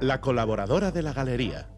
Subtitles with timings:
[0.00, 1.68] La colaboradora de la galería.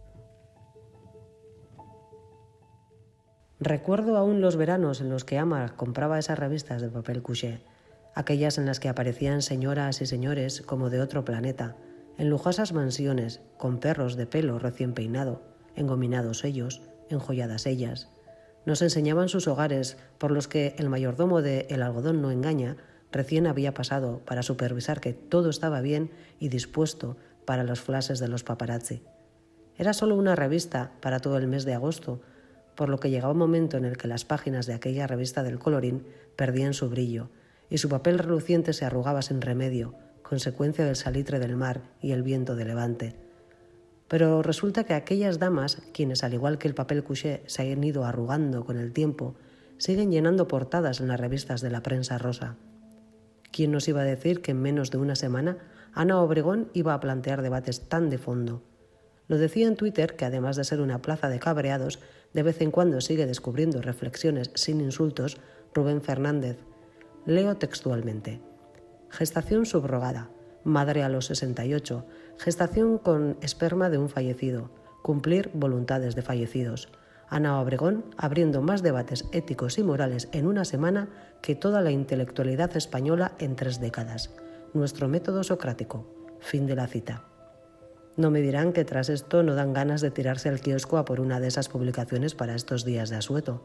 [3.61, 7.61] Recuerdo aún los veranos en los que Ama compraba esas revistas de papel couché,
[8.15, 11.77] aquellas en las que aparecían señoras y señores como de otro planeta,
[12.19, 15.43] en lujosas mansiones, con perros de pelo recién peinado,
[15.75, 18.11] engominados ellos, enjolladas ellas.
[18.65, 22.77] Nos enseñaban sus hogares, por los que el mayordomo de El algodón no engaña
[23.17, 28.29] recién había pasado para supervisar que todo estaba bien y dispuesto para los flashes de
[28.29, 29.03] los paparazzi.
[29.79, 32.21] Era solo una revista para todo el mes de agosto,
[32.75, 35.59] por lo que llegaba un momento en el que las páginas de aquella revista del
[35.59, 37.31] colorín perdían su brillo
[37.71, 42.23] y su papel reluciente se arrugaba sin remedio, consecuencia del salitre del mar y el
[42.23, 43.17] viento de levante.
[44.09, 48.05] Pero resulta que aquellas damas, quienes al igual que el papel couché se han ido
[48.05, 49.37] arrugando con el tiempo,
[49.79, 52.57] siguen llenando portadas en las revistas de la prensa rosa.
[53.57, 55.57] ¿Quién nos iba a decir que en menos de una semana
[55.95, 58.63] Ana Obregón iba a plantear debates tan de fondo?
[59.29, 61.99] Lo decía en Twitter que además de ser una plaza de cabreados,
[62.35, 65.39] de vez en cuando sigue descubriendo reflexiones sin insultos
[65.73, 66.59] Rubén Fernández.
[67.25, 68.43] Leo textualmente.
[69.09, 70.29] Gestación subrogada.
[70.63, 72.05] Madre a los 68.
[72.37, 74.69] Gestación con esperma de un fallecido.
[75.01, 76.91] Cumplir voluntades de fallecidos.
[77.29, 81.09] Ana Obregón abriendo más debates éticos y morales en una semana
[81.43, 84.31] que toda la intelectualidad española en tres décadas.
[84.75, 86.07] Nuestro método socrático.
[86.41, 87.25] Fin de la cita.
[88.17, 91.21] No me dirán que tras esto no dan ganas de tirarse al kiosco a por
[91.21, 93.63] una de esas publicaciones para estos días de asueto.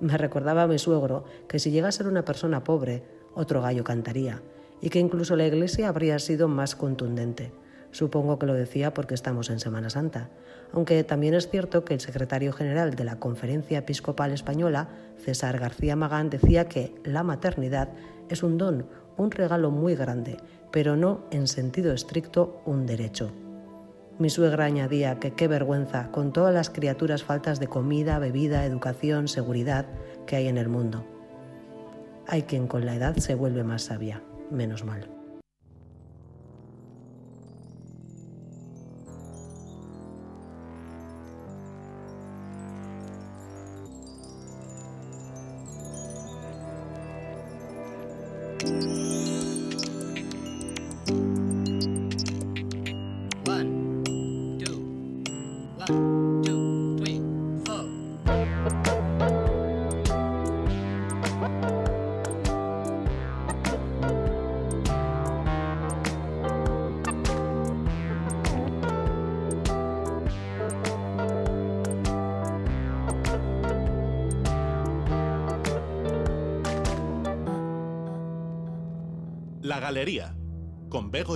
[0.00, 3.84] Me recordaba a mi suegro que si llega a ser una persona pobre, otro gallo
[3.84, 4.40] cantaría,
[4.80, 7.52] y que incluso la Iglesia habría sido más contundente.
[7.90, 10.30] Supongo que lo decía porque estamos en Semana Santa,
[10.72, 15.96] aunque también es cierto que el secretario general de la Conferencia Episcopal Española, César García
[15.96, 17.90] Magán, decía que la maternidad
[18.28, 20.38] es un don, un regalo muy grande,
[20.70, 23.32] pero no en sentido estricto un derecho.
[24.18, 29.28] Mi suegra añadía que qué vergüenza con todas las criaturas faltas de comida, bebida, educación,
[29.28, 29.86] seguridad
[30.26, 31.04] que hay en el mundo.
[32.26, 35.19] Hay quien con la edad se vuelve más sabia, menos mal.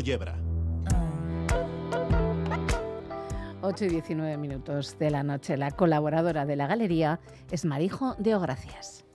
[0.04, 0.37] Yebra.
[3.62, 5.56] 8 y 19 minutos de la noche.
[5.56, 7.19] La colaboradora de la galería
[7.50, 9.06] es Marijo de Ogracias.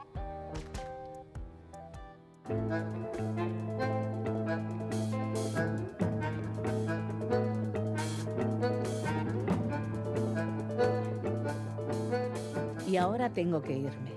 [12.88, 14.13] Y ahora tengo que irme.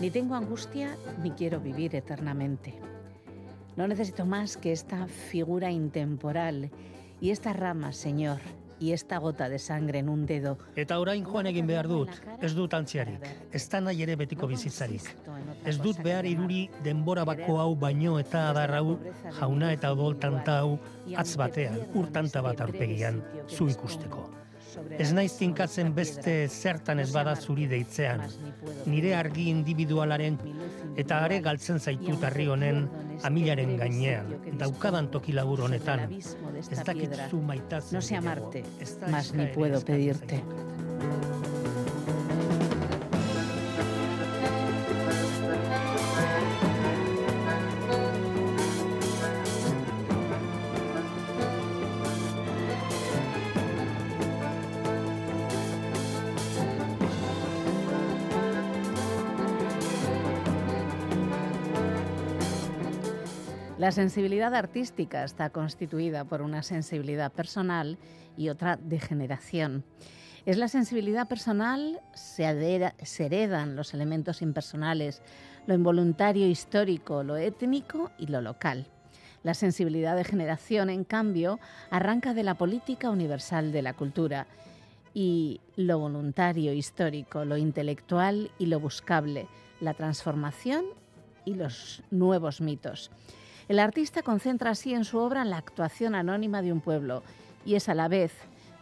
[0.00, 2.89] Ni tengo angustia ni quiero vivir eternamente.
[3.80, 6.70] No necesito más que esta figura intemporal
[7.18, 8.36] y esta rama, Señor,
[8.78, 10.58] y esta gota de sangre en un dedo.
[10.76, 12.12] Eta orain joan egin behar dut,
[12.44, 13.24] ez dut antziarik,
[13.56, 15.08] ez da nahi ere betiko bizitzarik.
[15.64, 18.98] Ez dut behar iruri denbora bako hau baino eta adar hau,
[19.38, 20.76] jauna eta odoltanta hau,
[21.16, 24.28] atz batean, urtanta bat aurpegian, zu ikusteko.
[24.98, 28.22] Ez naiz tinkatzen beste zertan ez bada zuri deitzean,
[28.86, 30.38] nire argi individualaren
[31.00, 32.84] eta are galtzen zaitut herri honen
[33.28, 36.06] amilaren gainean, daukadan toki labur honetan.
[36.60, 37.96] Ez dakit zu maitatzen.
[37.96, 38.64] No sé amarte,
[39.08, 40.42] más ni puedo pedirte.
[63.90, 67.98] La sensibilidad artística está constituida por una sensibilidad personal
[68.36, 69.82] y otra de generación.
[70.46, 75.22] Es la sensibilidad personal, se, se heredan los elementos impersonales,
[75.66, 78.86] lo involuntario histórico, lo étnico y lo local.
[79.42, 81.58] La sensibilidad de generación, en cambio,
[81.90, 84.46] arranca de la política universal de la cultura
[85.14, 89.48] y lo voluntario histórico, lo intelectual y lo buscable,
[89.80, 90.84] la transformación
[91.44, 93.10] y los nuevos mitos.
[93.70, 97.22] El artista concentra así en su obra la actuación anónima de un pueblo
[97.64, 98.32] y es a la vez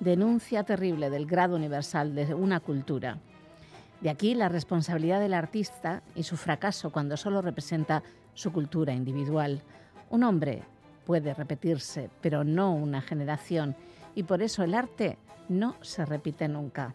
[0.00, 3.18] denuncia terrible del grado universal de una cultura.
[4.00, 8.02] De aquí la responsabilidad del artista y su fracaso cuando solo representa
[8.32, 9.60] su cultura individual.
[10.08, 10.62] Un hombre
[11.04, 13.76] puede repetirse, pero no una generación,
[14.14, 15.18] y por eso el arte
[15.50, 16.94] no se repite nunca.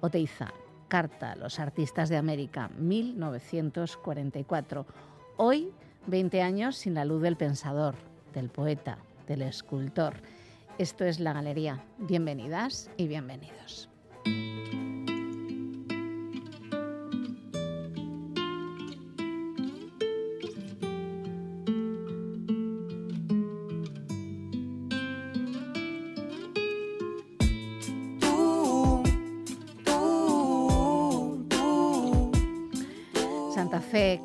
[0.00, 0.50] Oteiza,
[0.88, 4.86] Carta los Artistas de América, 1944.
[5.36, 5.70] Hoy,
[6.08, 7.94] 20 años sin la luz del pensador,
[8.32, 10.14] del poeta, del escultor.
[10.78, 11.84] Esto es La Galería.
[11.98, 13.90] Bienvenidas y bienvenidos.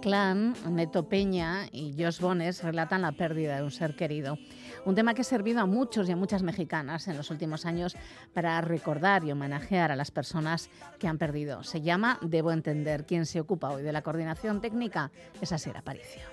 [0.04, 4.38] Clan, Neto Peña y Josh Bones relatan la pérdida de un ser querido.
[4.84, 7.96] Un tema que ha servido a muchos y a muchas mexicanas en los últimos años
[8.34, 10.70] para recordar y homenajear a las personas
[11.00, 11.64] que han perdido.
[11.64, 13.06] Se llama Debo Entender.
[13.06, 15.10] Quien se ocupa hoy de la coordinación técnica
[15.40, 16.24] es Asier Aparicio.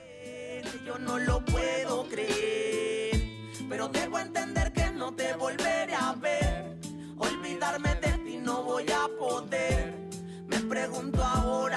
[0.84, 3.22] Yo no lo puedo creer,
[3.68, 6.76] pero debo entender que no te volveré a ver.
[7.18, 9.94] Olvidarme de ti no voy a poder.
[10.48, 11.19] Me pregunto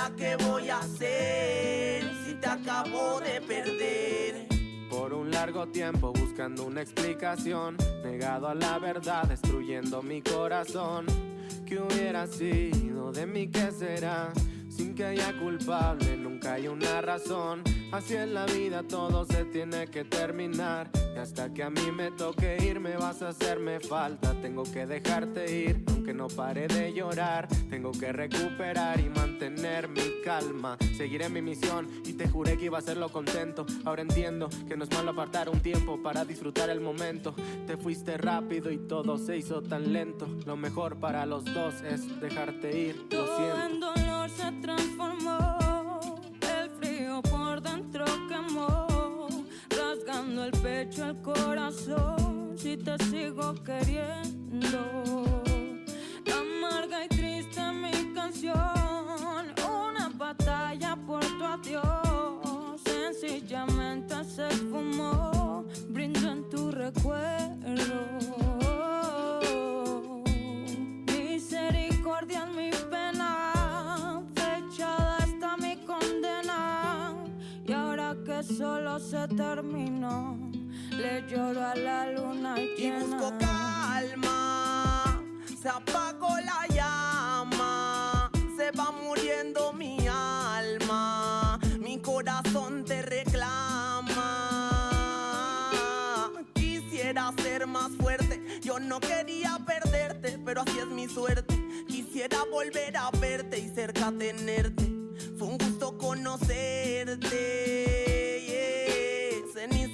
[0.03, 4.47] ahora qué voy a hacer si te acabo de perder.
[4.89, 11.05] Por un largo tiempo buscando una explicación, negado a la verdad, destruyendo mi corazón.
[11.65, 13.47] ¿Qué hubiera sido de mí?
[13.47, 14.31] ¿Qué será?
[14.75, 17.62] Sin que haya culpable, nunca hay una razón.
[17.92, 20.90] Así en la vida todo se tiene que terminar.
[21.16, 24.34] Y hasta que a mí me toque ir, me vas a hacerme falta.
[24.42, 27.48] Tengo que dejarte ir, aunque no pare de llorar.
[27.70, 30.75] Tengo que recuperar y mantener mi calma.
[30.98, 33.68] Seguiré mi misión y te juré que iba a hacerlo contento.
[33.86, 37.36] Ahora entiendo que no es malo apartar un tiempo para disfrutar el momento.
[37.68, 40.28] Te fuiste rápido y todo se hizo tan lento.
[40.48, 43.06] Lo mejor para los dos es dejarte ir.
[43.12, 43.94] Lo siento.
[44.24, 49.28] Dolor se transformó, el frío por dentro quemó,
[49.70, 55.24] rasgando el pecho, el corazón, si te sigo queriendo.
[56.31, 66.50] Amarga y triste mi canción, una batalla por tu adiós, sencillamente se esfumó, brindo en
[66.50, 68.62] tu recuerdo.
[78.44, 80.38] Solo se terminó,
[80.92, 85.24] le lloro a la luna Y busco calma,
[85.62, 94.12] se apagó la llama, se va muriendo mi alma, mi corazón te reclama.
[96.54, 101.56] Quisiera ser más fuerte, yo no quería perderte, pero así es mi suerte.
[101.88, 104.84] Quisiera volver a verte y cerca tenerte.
[105.38, 108.12] Fue un gusto conocerte.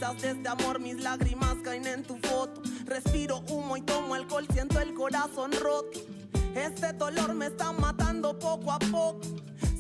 [0.10, 0.20] Yeah.
[0.20, 2.62] Cenizas de este amor, mis lágrimas caen en tu foto.
[2.86, 6.00] Respiro humo y tomo alcohol, siento el corazón roto.
[6.56, 9.22] Este dolor me está matando poco a poco.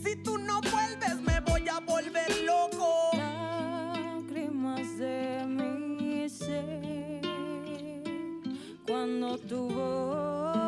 [0.03, 3.09] Si tú no vuelves, me voy a volver loco.
[3.13, 7.21] lágrimas de mi ser
[8.85, 10.67] cuando tu voz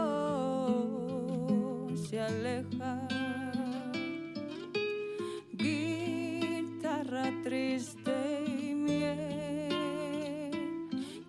[2.10, 3.08] se aleja.
[5.54, 8.01] Guitarra triste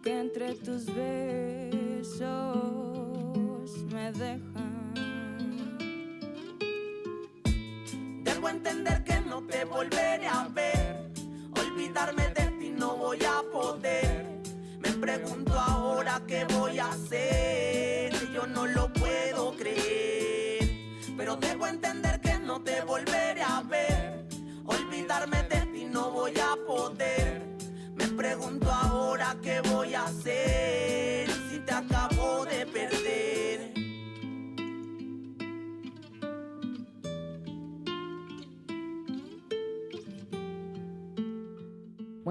[0.03, 2.17] que entre tus besos
[3.93, 4.95] me dejan.
[8.25, 11.13] Debo entender que no te volveré a ver.
[11.57, 14.27] Olvidarme de ti no voy a poder.
[14.81, 18.13] Me pregunto ahora qué voy a hacer.
[18.35, 20.69] Yo no lo puedo creer.
[21.17, 23.92] Pero debo entender que no te volveré a ver.
[28.33, 30.82] Pregunto ahora qué voy a hacer.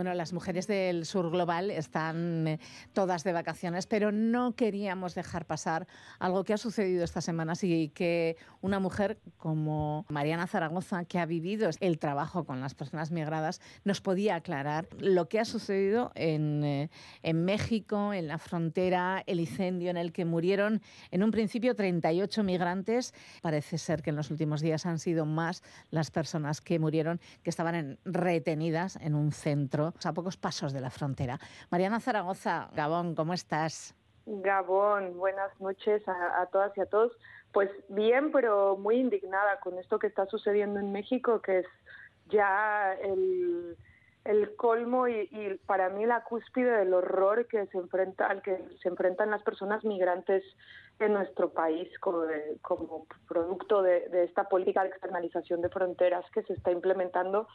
[0.01, 2.60] Bueno, las mujeres del sur global están eh,
[2.91, 5.86] todas de vacaciones, pero no queríamos dejar pasar
[6.17, 11.27] algo que ha sucedido estas semanas y que una mujer como Mariana Zaragoza, que ha
[11.27, 16.63] vivido el trabajo con las personas migradas, nos podía aclarar lo que ha sucedido en,
[16.63, 16.89] eh,
[17.36, 20.81] México, en la frontera, el incendio en el que murieron
[21.12, 23.13] en un principio 38 migrantes.
[23.43, 27.51] Parece ser que en los últimos días han sido más las personas que murieron, que
[27.51, 31.39] estaban en- retenidas en un centro a pocos pasos de la frontera.
[31.69, 33.95] Mariana Zaragoza, Gabón, ¿cómo estás?
[34.25, 37.12] Gabón, buenas noches a, todas y a todos.
[37.51, 41.65] Pues bien, pero muy indignada con esto que está sucediendo en México, que es
[42.29, 43.75] ya el,
[44.55, 49.31] colmo y, para mí la cúspide del horror que se enfrenta al que se enfrentan
[49.31, 50.43] las personas migrantes
[51.00, 52.21] en nuestro país como,
[52.62, 57.48] como producto de, esta política de externalización de fronteras que se está implementando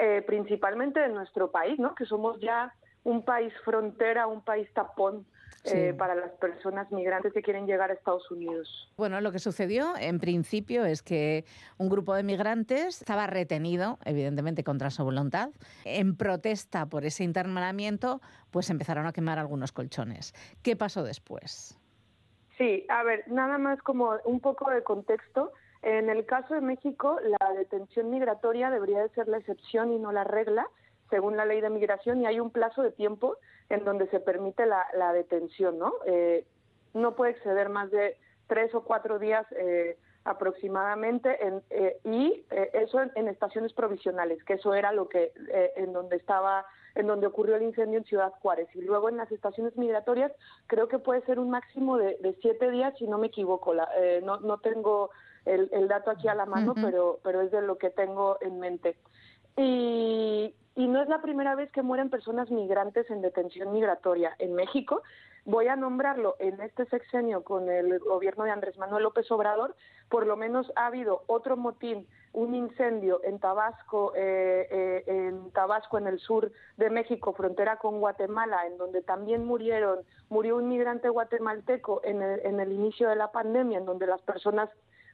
[0.00, 1.94] eh, principalmente en nuestro país, ¿no?
[1.94, 5.26] Que somos ya un país frontera, un país tapón
[5.64, 8.90] eh, para las personas migrantes que quieren llegar a Estados Unidos.
[8.96, 11.44] Bueno, lo que sucedió en principio es que
[11.76, 15.50] un grupo de migrantes estaba retenido, evidentemente contra su voluntad,
[15.84, 20.32] en protesta por ese internamiento, pues empezaron a quemar algunos colchones.
[20.62, 21.78] ¿Qué pasó después?
[22.56, 25.52] Sí, a ver, nada más como un poco de contexto.
[25.82, 30.12] En el caso de México, la detención migratoria debería de ser la excepción y no
[30.12, 30.68] la regla,
[31.08, 33.36] según la ley de migración, y hay un plazo de tiempo
[33.70, 35.94] en donde se permite la, detención, ¿no?
[36.06, 36.44] Eh,
[36.92, 42.44] no puede exceder más de tres o cuatro días eh, aproximadamente en, eh, y
[42.74, 45.32] eso en, estaciones provisionales, que eso era lo que
[45.76, 48.68] en donde estaba en donde ocurrió el incendio en Ciudad Juárez.
[48.74, 50.32] Y luego en las estaciones migratorias
[50.66, 53.72] creo que puede ser un máximo de, siete días, si no me equivoco.
[53.72, 53.88] La,
[54.22, 55.10] no, no tengo
[55.44, 58.60] el, el, dato aquí a la mano, pero, pero es de lo que tengo en
[58.60, 58.96] mente.
[59.56, 64.54] Y, y no es la primera vez que mueren personas migrantes en detención migratoria en
[64.54, 65.02] México.
[65.44, 69.74] Voy a nombrarlo en este sexenio con el gobierno de Andrés Manuel López Obrador.
[70.08, 75.98] Por lo menos ha habido otro motín, un incendio en Tabasco, eh, eh, en Tabasco,
[75.98, 81.08] en el sur de México, frontera con Guatemala, en donde también murieron, murió un migrante
[81.08, 84.68] guatemalteco en el, en el inicio de la pandemia, en donde las personas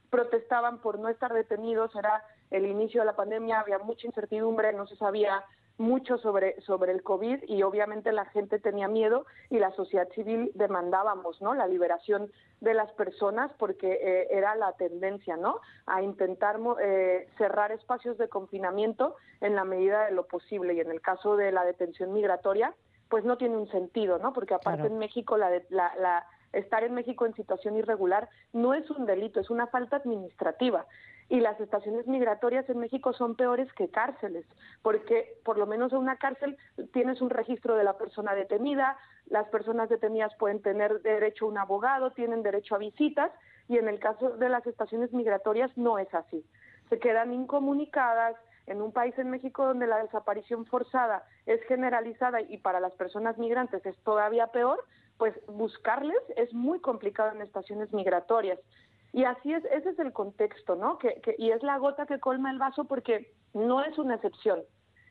[0.09, 4.87] protestaban por no estar detenidos, era el inicio de la pandemia, había mucha incertidumbre, no
[4.87, 5.43] se sabía
[5.77, 10.51] mucho sobre, sobre el COVID y obviamente la gente tenía miedo y la sociedad civil
[10.55, 11.53] demandábamos ¿no?
[11.53, 15.59] la liberación de las personas porque eh, era la tendencia ¿no?
[15.85, 20.89] a intentar eh, cerrar espacios de confinamiento en la medida de lo posible y en
[20.89, 22.73] el caso de la detención migratoria
[23.07, 24.33] pues no tiene un sentido, ¿no?
[24.33, 28.89] Porque aparte en México la, la, la estar en México en situación irregular no es
[28.89, 30.85] un delito, es una falta administrativa.
[31.29, 34.45] Y las estaciones migratorias en México son peores que cárceles,
[34.81, 36.57] porque por lo menos en una cárcel
[36.93, 41.57] tienes un registro de la persona detenida, las personas detenidas pueden tener derecho a un
[41.57, 43.31] abogado, tienen derecho a visitas,
[43.67, 46.45] y en el caso de las estaciones migratorias no es así.
[46.89, 48.37] Se quedan incomunicadas,
[48.67, 53.37] en un país en México donde la desaparición forzada es generalizada y para las personas
[53.37, 54.83] migrantes es todavía peor,
[55.17, 58.59] pues buscarles es muy complicado en estaciones migratorias.
[59.13, 60.97] Y así es, ese es el contexto, ¿no?
[60.97, 64.63] Que, y es la gota que colma el vaso porque no es una excepción.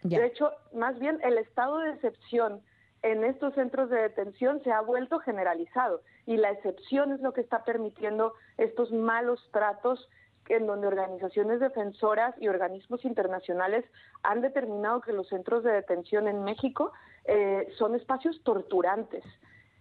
[0.03, 2.63] De hecho, más bien el estado de excepción
[3.03, 7.41] en estos centros de detención se ha vuelto generalizado y la excepción es lo que
[7.41, 10.09] está permitiendo estos malos tratos
[10.49, 13.85] en donde organizaciones defensoras y organismos internacionales
[14.23, 16.93] han determinado que los centros de detención en México
[17.25, 19.25] eh, son espacios torturantes.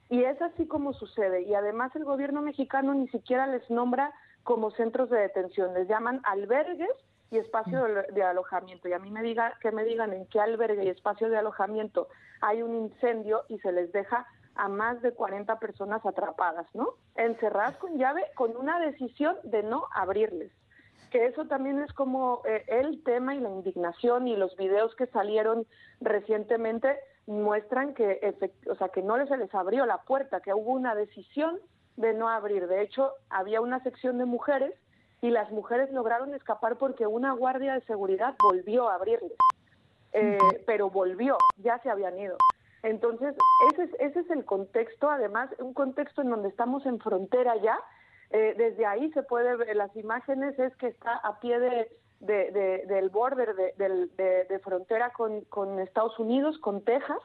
[0.10, 1.42] Y es así como sucede.
[1.44, 6.22] Y además el gobierno mexicano ni siquiera les nombra como centros de detención, les llaman
[6.24, 6.92] albergues
[7.32, 7.84] y espacio
[8.14, 8.88] de, alojamiento.
[8.88, 12.08] Y a mí me diga que me digan en qué albergue y espacio de alojamiento
[12.42, 16.94] hay un incendio y se les deja a más de 40 personas atrapadas, ¿no?
[17.16, 20.52] Encerradas con llave con una decisión de no abrirles.
[21.12, 25.08] Que eso también es como eh, el tema y la indignación y los videos que
[25.08, 25.66] salieron
[26.00, 28.36] recientemente muestran que,
[28.70, 31.60] o sea, que no se les abrió la puerta, que hubo una decisión
[31.98, 32.68] de no abrir.
[32.68, 34.74] De hecho, había una sección de mujeres
[35.22, 39.38] y las mujeres lograron escapar porque una guardia de seguridad volvió a abrirles.
[40.14, 42.38] Eh, pero volvió, ya se habían ido.
[42.84, 43.36] Entonces,
[43.74, 47.78] ese es, ese es el contexto, además, un contexto en donde estamos en frontera ya.
[48.30, 51.90] Eh, desde ahí se puede ver, las imágenes es que está a pie de,
[52.26, 57.20] del border de, frontera con, Estados Unidos, con Texas,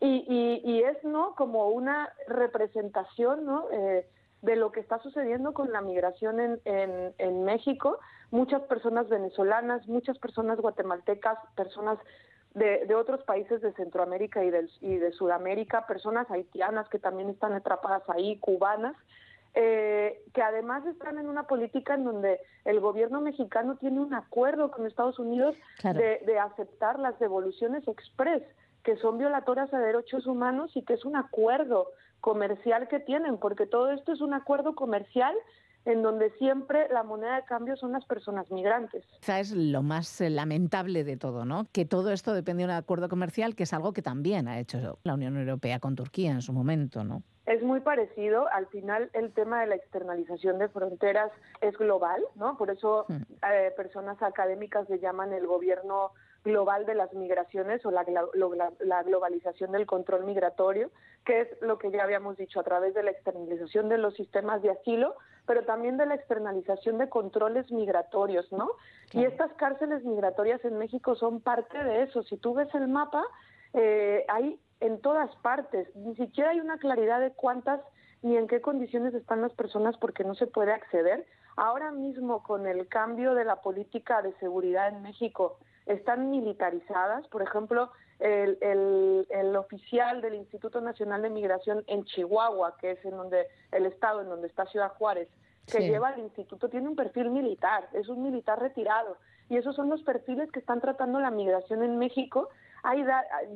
[0.00, 3.66] y, es no como una representación ¿no?
[3.72, 4.06] Eh,
[4.42, 6.60] de lo que está sucediendo con la migración en,
[7.16, 7.98] en, México.
[8.30, 11.98] Muchas personas venezolanas, muchas personas guatemaltecas, personas
[12.52, 14.50] de, de, otros países de Centroamérica y,
[14.80, 18.94] y de Sudamérica, personas haitianas que también están atrapadas ahí, cubanas,
[19.56, 24.72] eh, que además están en una política en donde el gobierno mexicano tiene un acuerdo
[24.72, 28.42] con Estados Unidos de, aceptar las devoluciones express,
[28.82, 31.86] que son violatorias a derechos humanos y que es un acuerdo
[32.20, 35.36] comercial que tienen, porque todo esto es un acuerdo comercial
[35.84, 39.04] en donde siempre la moneda de cambio son las personas migrantes.
[39.20, 41.66] Quizá es lo más eh, lamentable de todo, ¿no?
[41.72, 44.98] Que todo esto depende de un acuerdo comercial, que es algo que también ha hecho
[45.04, 47.22] la Unión Europea con Turquía en su momento, ¿no?
[47.46, 48.48] Es muy parecido.
[48.52, 52.56] Al final, el tema de la externalización de fronteras es global, ¿no?
[52.56, 56.12] Por eso eh, personas académicas le llaman el gobierno
[56.44, 58.04] global de las migraciones o la,
[58.80, 60.90] la, globalización del control migratorio,
[61.24, 64.60] que es lo que ya habíamos dicho a través de la externalización de los sistemas
[64.60, 65.14] de asilo,
[65.46, 68.70] pero también de la externalización de controles migratorios, ¿no?
[69.12, 72.22] Y estas cárceles migratorias en México son parte de eso.
[72.24, 73.24] Si tú ves el mapa,
[73.74, 77.80] eh, hay en todas partes, ni siquiera hay una claridad de cuántas
[78.22, 81.26] ni en qué condiciones están las personas porque no se puede acceder.
[81.56, 87.26] Ahora mismo con el cambio de la política de seguridad en México, están militarizadas.
[87.28, 88.58] Por ejemplo, el,
[89.28, 94.22] el, oficial del Instituto Nacional de Migración en Chihuahua, que es en donde el estado
[94.22, 95.28] en donde está Ciudad Juárez,
[95.70, 99.16] que lleva el instituto, tiene un perfil militar, es un militar retirado.
[99.48, 102.48] Y esos son los perfiles que están tratando la migración en México.
[102.84, 103.04] Hay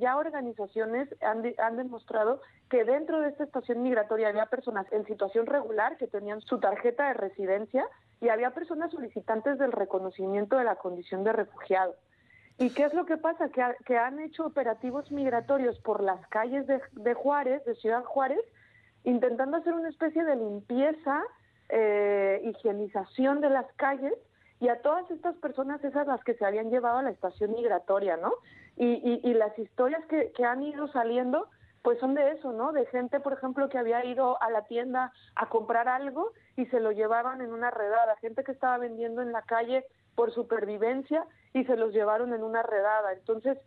[0.00, 5.46] ya organizaciones han, han demostrado que dentro de esta estación migratoria había personas en situación
[5.46, 7.86] regular que tenían su tarjeta de residencia
[8.20, 11.94] y había personas solicitantes del reconocimiento de la condición de refugiado.
[12.58, 13.50] ¿Y qué es lo que pasa?
[13.50, 18.40] Que, han hecho operativos migratorios por las calles de, Juárez, de Ciudad Juárez,
[19.04, 21.22] intentando hacer una especie de limpieza,
[21.68, 24.14] eh, higienización de las calles,
[24.60, 28.16] y a todas estas personas, esas las que se habían llevado a la estación migratoria,
[28.16, 28.32] ¿no?
[28.80, 31.48] Y, y, las historias que, que han ido saliendo,
[31.82, 32.70] pues son de eso, ¿no?
[32.70, 36.78] De gente, por ejemplo, que había ido a la tienda a comprar algo y se
[36.78, 41.64] lo llevaban en una redada, gente que estaba vendiendo en la calle por supervivencia y
[41.64, 43.12] se los llevaron en una redada.
[43.14, 43.58] Entonces,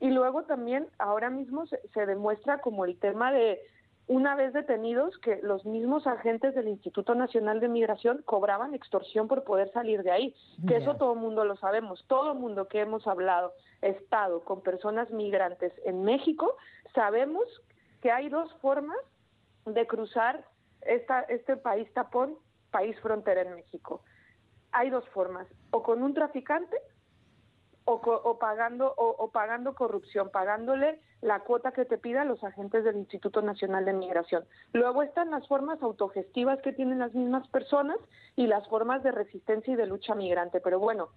[0.00, 3.60] y luego también ahora mismo se, demuestra como el tema de
[4.10, 9.44] una vez detenidos que los mismos agentes del Instituto Nacional de Migración cobraban extorsión por
[9.44, 10.34] poder salir de ahí,
[10.66, 13.52] que eso todo el mundo lo sabemos, todo el mundo que hemos hablado,
[13.82, 16.56] estado con personas migrantes en México,
[16.92, 17.44] sabemos
[18.02, 18.98] que hay dos formas
[19.64, 20.44] de cruzar
[20.80, 22.34] esta, este país tapón,
[22.72, 24.02] país frontera en México.
[24.72, 26.76] Hay dos formas, o con un traficante
[27.84, 33.42] o, pagando o, pagando corrupción, pagándole la cuota que te pidan los agentes del Instituto
[33.42, 34.44] Nacional de Migración.
[34.72, 37.98] Luego están las formas autogestivas que tienen las mismas personas
[38.36, 40.60] y las formas de resistencia y de lucha migrante.
[40.60, 41.08] Pero bueno,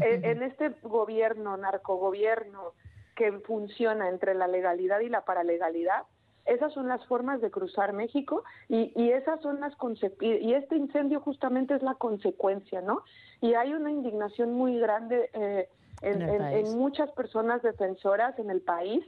[0.00, 2.72] en, en este gobierno, narcogobierno,
[3.14, 6.04] que funciona entre la legalidad y la paralegalidad,
[6.48, 9.74] esas son las formas de cruzar México y, y esas son las
[10.20, 13.02] y este incendio justamente es la consecuencia, ¿no?
[13.40, 15.68] Y hay una indignación muy grande eh,
[16.02, 19.04] en, muchas personas defensoras en el país.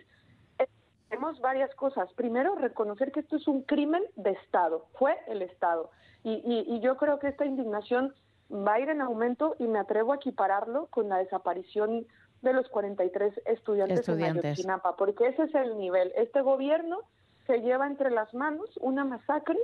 [1.09, 2.13] Tenemos varias cosas.
[2.15, 5.91] Primero, reconocer que esto es un crimen de Estado, fue el Estado.
[6.23, 8.15] Y, y, yo creo que esta indignación
[8.53, 12.07] va a ir en aumento y me atrevo a equipararlo con la desaparición
[12.43, 14.45] de los 43 estudiantes, estudiantes.
[14.45, 16.13] en Ayotzinapa, porque ese es el nivel.
[16.17, 17.01] Este gobierno
[17.47, 19.59] se lleva entre las manos una masacre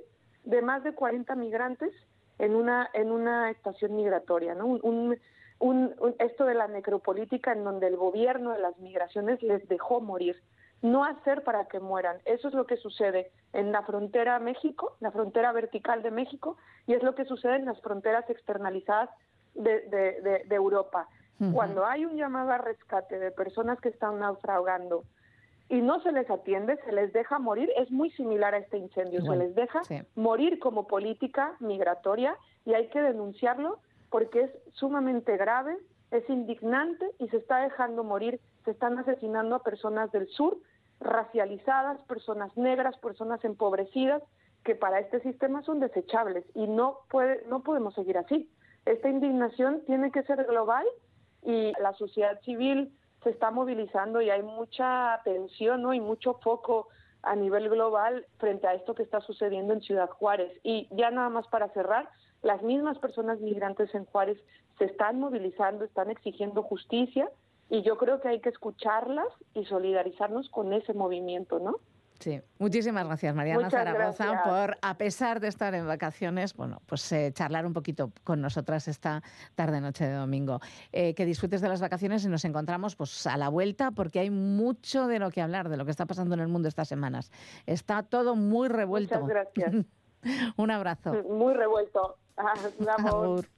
[0.44, 1.92] de más de 40 migrantes
[2.38, 4.66] en una en una estación migratoria, ¿no?
[4.66, 5.18] Un,
[6.18, 10.36] esto de la necropolítica en donde el gobierno de las migraciones les dejó morir,
[10.82, 12.18] no hacer para que mueran.
[12.24, 16.94] Eso es lo que sucede en la frontera México, la frontera vertical de México, y
[16.94, 19.10] es lo que sucede en las fronteras externalizadas
[19.54, 21.08] de, Europa.
[21.52, 25.04] Cuando hay un llamado a rescate de personas que están naufragando
[25.68, 29.20] y no se les atiende, se les deja morir, es muy similar a este incendio,
[29.22, 29.82] se les deja
[30.14, 33.80] morir como política migratoria y hay que denunciarlo
[34.16, 35.76] porque es sumamente grave,
[36.11, 40.57] es indignante y se está dejando morir, se están asesinando a personas del sur,
[41.00, 44.22] racializadas, personas negras, personas empobrecidas,
[44.64, 48.50] que para este sistema son desechables y no puede no podemos seguir así.
[48.87, 50.87] Esta indignación tiene que ser global
[51.42, 55.92] y la sociedad civil, se está movilizando y hay mucha atención ¿no?
[55.92, 56.88] y mucho foco
[57.22, 60.59] a nivel global frente a esto que está sucediendo en Ciudad Juárez.
[60.62, 62.09] Y ya nada más para cerrar,
[62.42, 64.38] las mismas personas migrantes en Juárez
[64.79, 67.31] se están movilizando, están exigiendo justicia
[67.68, 71.81] y yo creo que hay que escucharlas y solidarizarnos con ese movimiento, ¿no?
[72.20, 77.31] Sí, muchísimas gracias Mariana Zaragoza por, a pesar de estar en vacaciones, bueno, pues eh,
[77.35, 79.22] charlar un poquito con nosotras esta
[79.55, 80.61] tarde noche de domingo.
[80.92, 84.31] Eh, que disfrutes de las vacaciones y nos encontramos pues a la vuelta porque hay
[84.31, 87.31] mucho de lo que hablar, de lo que está pasando en el mundo estas semanas.
[87.66, 89.20] Está todo muy revuelto.
[89.20, 89.87] Muchas gracias.
[90.57, 91.22] un abrazo.
[91.25, 92.16] Muy revuelto.
[92.37, 93.55] Ah, valija,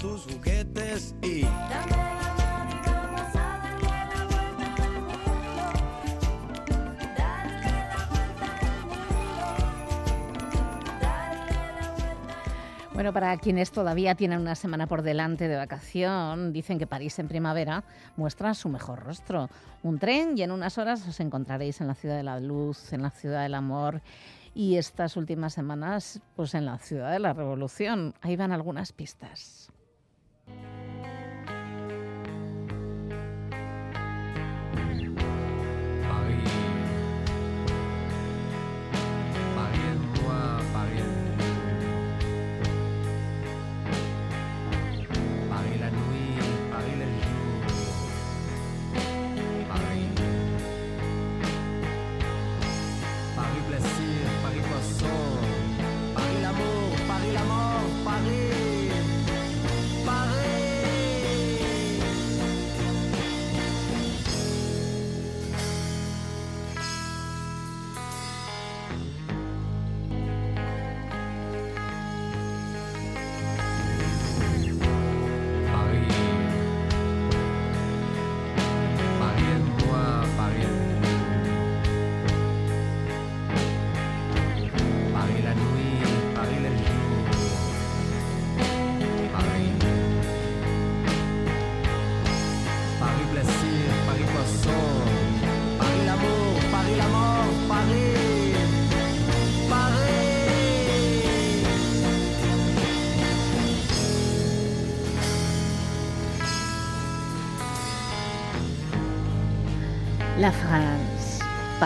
[0.00, 1.44] tus juguetes y...
[12.94, 17.28] Bueno, para quienes todavía tienen una semana por delante de vacación, dicen que París en
[17.28, 17.84] primavera
[18.16, 19.48] muestra su mejor rostro.
[19.82, 23.02] Un tren y en unas horas os encontraréis en la ciudad de la luz, en
[23.02, 24.02] la ciudad del amor
[24.54, 28.14] y estas últimas semanas pues en la ciudad de la revolución.
[28.20, 29.70] Ahí van algunas pistas.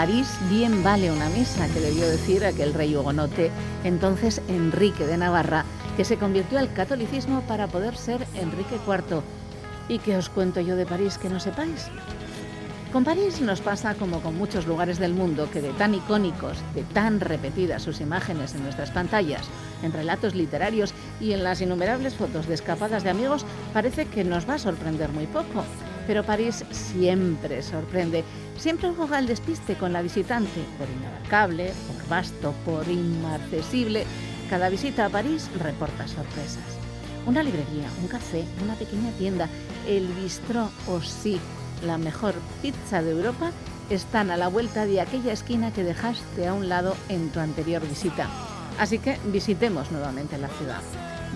[0.04, 3.50] París bien vale una misa, que debió decir aquel rey hugonote,
[3.84, 5.64] entonces Enrique de Navarra,
[5.96, 9.22] que se convirtió al catolicismo para poder ser Enrique IV.
[9.88, 11.86] ¿Y qué os cuento yo de París que no sepáis?
[12.92, 16.82] Con París nos pasa como con muchos lugares del mundo que de tan icónicos, de
[16.82, 19.48] tan repetidas sus imágenes en nuestras pantallas,
[19.82, 24.46] en relatos literarios y en las innumerables fotos de escapadas de amigos, parece que nos
[24.46, 25.64] va a sorprender muy poco.
[26.06, 28.24] Pero París siempre sorprende,
[28.58, 34.04] siempre juega al despiste con la visitante, por inabarcable, por vasto, por inaccesible.
[34.50, 36.64] Cada visita a París reporta sorpresas.
[37.26, 39.48] Una librería, un café, una pequeña tienda,
[39.88, 41.40] el bistró o sí,
[41.86, 43.50] la mejor pizza de Europa
[43.90, 47.86] están a la vuelta de aquella esquina que dejaste a un lado en tu anterior
[47.86, 48.28] visita.
[48.78, 50.82] Así que visitemos nuevamente la ciudad.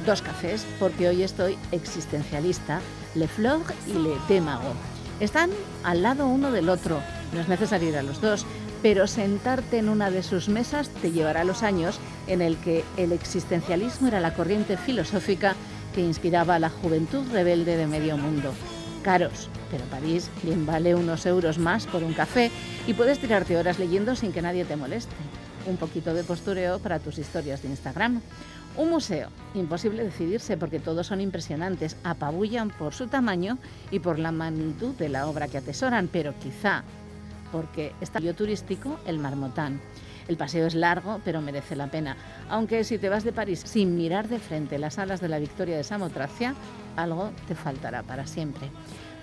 [0.08, 2.80] Dos cafés, porque hoy estoy existencialista
[3.14, 4.72] le Fleur y Le Témago.
[5.20, 5.50] Están
[5.84, 7.02] al lado uno del otro,
[7.34, 8.46] no es necesario ir a los dos,
[8.80, 13.12] pero sentarte en una de sus mesas te llevará los años en el que el
[13.12, 15.54] existencialismo era la corriente filosófica
[15.94, 18.54] que inspiraba a la juventud rebelde de medio mundo.
[19.02, 22.50] Caros, pero París bien vale unos euros más por un café
[22.86, 25.12] y puedes tirarte horas leyendo sin que nadie te moleste.
[25.66, 28.22] Un poquito de postureo para tus historias de Instagram.
[28.78, 33.58] Un museo, imposible decidirse porque todos son impresionantes, apabullan por su tamaño
[33.90, 36.84] y por la magnitud de la obra que atesoran, pero quizá
[37.50, 39.80] porque está turístico, el Marmotán.
[40.28, 42.16] El paseo es largo, pero merece la pena.
[42.48, 45.76] Aunque si te vas de París sin mirar de frente las alas de la Victoria
[45.76, 46.54] de Samotracia,
[46.94, 48.70] algo te faltará para siempre.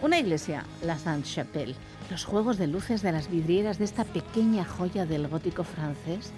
[0.02, 1.76] Una iglesia, la Sainte-Chapelle,
[2.12, 6.34] los juegos de luces de las vidrieras de esta pequeña joya del gótico francés,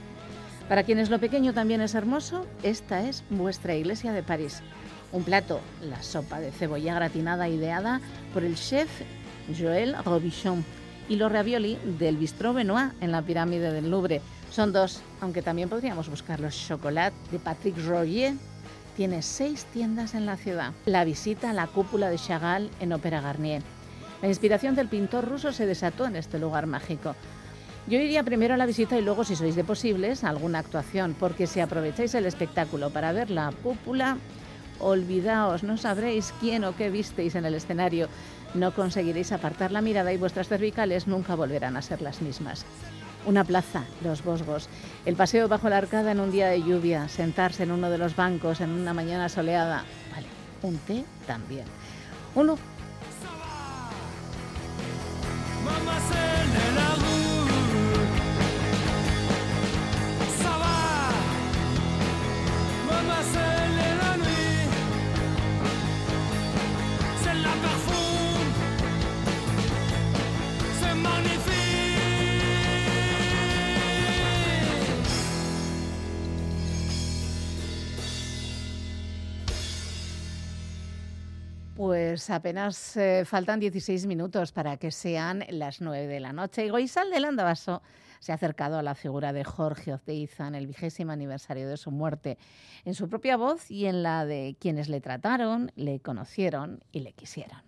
[0.68, 4.62] para quienes lo pequeño también es hermoso, esta es vuestra iglesia de París.
[5.12, 8.02] Un plato, la sopa de cebolla gratinada ideada
[8.34, 8.90] por el chef
[9.58, 10.66] Joël Robichon
[11.08, 14.22] y los ravioli del Bistrot Benoit en la pirámide del Louvre.
[14.52, 18.34] Son dos, aunque también podríamos buscar los chocolate de Patrick Royer.
[18.98, 20.74] Tiene seis tiendas en la ciudad.
[20.86, 23.62] La visita a la cúpula de Chagall en Ópera Garnier.
[24.22, 27.16] La inspiración del pintor ruso se desató en este lugar mágico.
[27.88, 31.16] Yo iría primero a la visita y luego, si sois de posibles, a alguna actuación,
[31.18, 34.18] porque si aprovecháis el espectáculo para ver la cúpula,
[34.80, 38.10] olvidaos, no sabréis quién o qué visteis en el escenario,
[38.54, 42.66] no conseguiréis apartar la mirada y vuestras cervicales nunca volverán a ser las mismas.
[43.26, 44.68] Una plaza, los Bosgos,
[45.06, 48.18] el paseo bajo la arcada en un día de lluvia, sentarse en uno de los
[48.18, 50.28] bancos en una mañana soleada, vale,
[50.62, 51.66] un té también.
[52.36, 52.58] Un
[81.78, 86.66] Pues apenas eh, faltan 16 minutos para que sean las 9 de la noche.
[86.66, 87.84] Y Goizal del Andabaso
[88.20, 91.92] se ha acercado a la figura de Jorge Ozeiza en el vigésimo aniversario de su
[91.92, 92.38] muerte,
[92.86, 97.14] en su propia voz y en la de quienes le trataron, le conocieron y le
[97.14, 97.67] quisieron.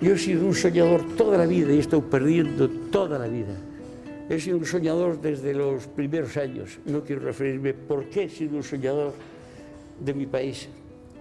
[0.00, 3.54] Yo he sido un soñador toda la vida y he estado perdiendo toda la vida.
[4.30, 6.78] He sido un soñador desde los primeros años.
[6.86, 9.12] No quiero referirme por qué he sido un soñador
[10.00, 10.68] de mi país.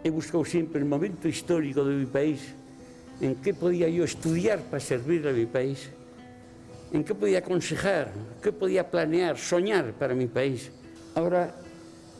[0.01, 2.53] He buscado siempre el momento histórico de mi país,
[3.19, 5.89] en qué podía yo estudiar para servir a mi país,
[6.93, 10.71] en qué podía aconsejar, qué podía planear, soñar para mi país.
[11.15, 11.53] Ahora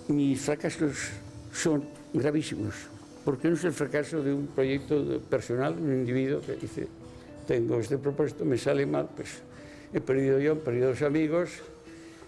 [0.10, 1.12] mis fracasos
[1.54, 6.88] son gravísimos porque no es el fracaso de un proyecto personal, un individuo que dice,
[7.48, 9.42] tengo este propósito, me sale mal, pues
[9.94, 11.50] he perdido yo, he perdido los amigos,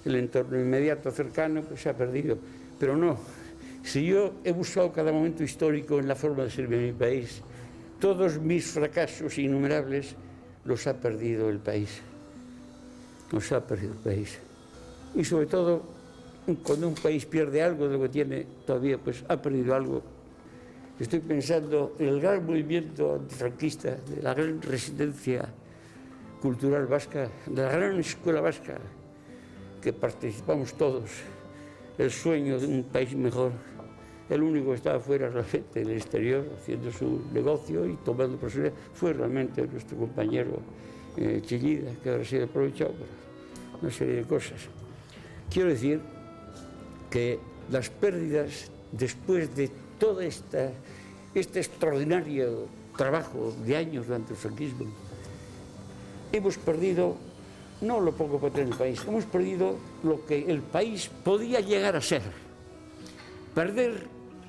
[0.06, 2.38] el entorno inmediato, cercano, pues se ha perdido.
[2.80, 3.18] Pero no,
[3.84, 7.42] si yo he buscado cada momento histórico en la forma de servir a mi país,
[8.00, 10.16] todos mis fracasos innumerables
[10.66, 12.02] los ha perdido el país.
[13.32, 14.40] Los ha perdido el país.
[15.16, 15.84] Y sobre todo,
[16.64, 20.02] cuando un país pierde algo de lo que tiene todavía, pues ha perdido algo
[21.02, 25.52] Estoy pensando en el gran movimiento antifranquista, de la gran residencia
[26.40, 28.78] cultural vasca, de la gran escuela vasca,
[29.82, 31.10] que participamos todos,
[31.98, 33.52] el sueño de un país mejor.
[34.30, 38.80] El único que estaba fuera realmente en el exterior, haciendo su negocio y tomando posibilidades,
[38.94, 40.60] fue realmente nuestro compañero
[41.18, 44.70] eh, Chillida, que ahora ha aprovechado para una serie de cosas.
[45.50, 46.00] Quiero decir
[47.10, 47.40] que
[47.72, 50.72] las pérdidas después de toda esta
[51.36, 54.86] este extraordinario trabajo de años durante el franquismo,
[56.32, 57.16] hemos perdido
[57.82, 61.96] no lo poco que tiene el país, hemos perdido lo que el país podía llegar
[61.96, 62.24] a ser.
[63.54, 64.08] Perder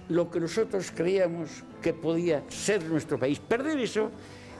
[0.09, 1.51] lo que nosotros creíamos
[1.83, 3.39] que podía ser nuestro país.
[3.39, 4.11] Perder eso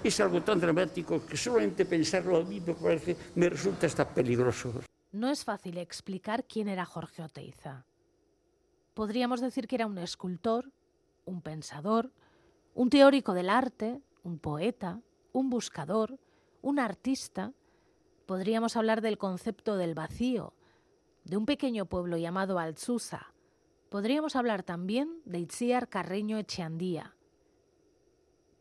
[0.05, 4.73] es algo tan dramático que solamente pensarlo a mí me parece, me resulta hasta peligroso.
[5.11, 7.85] No es fácil explicar quién era Jorge Oteiza.
[8.95, 10.71] Podríamos decir que era un escultor,
[11.25, 12.13] un pensador,
[12.75, 15.01] un teórico del arte, un poeta,
[15.33, 16.19] un buscador,
[16.61, 17.53] un artista.
[18.27, 20.55] Podríamos hablar del concepto del vacío,
[21.25, 23.35] de un pequeño pueblo llamado Altsusa.
[23.89, 27.15] Podríamos hablar también de Itziar Carreño Echeandía.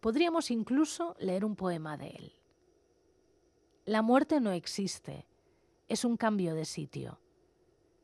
[0.02, 2.34] Podríamos incluso leer un poema de él.
[3.86, 5.26] La muerte no existe,
[5.88, 7.20] es un cambio de sitio.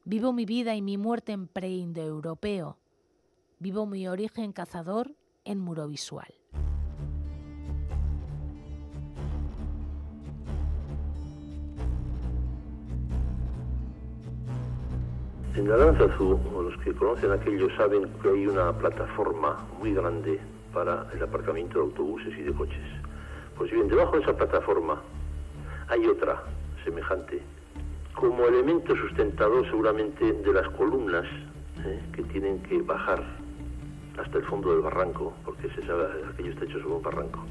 [0.06, 2.78] Vivo mi vida y mi muerte en pre-indoeuropeo,
[3.60, 6.32] Vivo mi origen cazador en muro visual.
[15.56, 20.40] En Aranzazu, los que conocen aquello saben que hay una plataforma muy grande
[20.72, 22.86] para el aparcamiento de autobuses y de coches.
[23.58, 25.02] Pues bien, debajo de esa plataforma
[25.88, 26.44] hay otra
[26.84, 27.42] semejante,
[28.14, 31.26] como elemento sustentador seguramente de las columnas
[31.84, 33.47] eh, que tienen que bajar
[34.18, 37.46] hasta el fondo del barranco, porque se sabe, aquello está hecho sobre un barranco.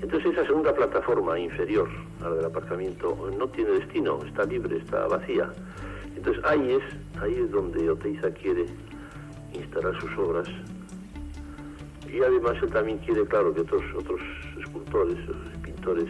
[0.00, 1.88] Entonces esa segunda plataforma inferior
[2.20, 5.52] a la del aparcamiento no tiene destino, está libre, está vacía.
[6.16, 8.66] Entonces ahí es, ahí es donde Oteiza quiere
[9.52, 10.48] instalar sus obras.
[12.12, 14.20] Y además él también quiere, claro, que otros, otros
[14.60, 15.16] escultores,
[15.62, 16.08] pintores,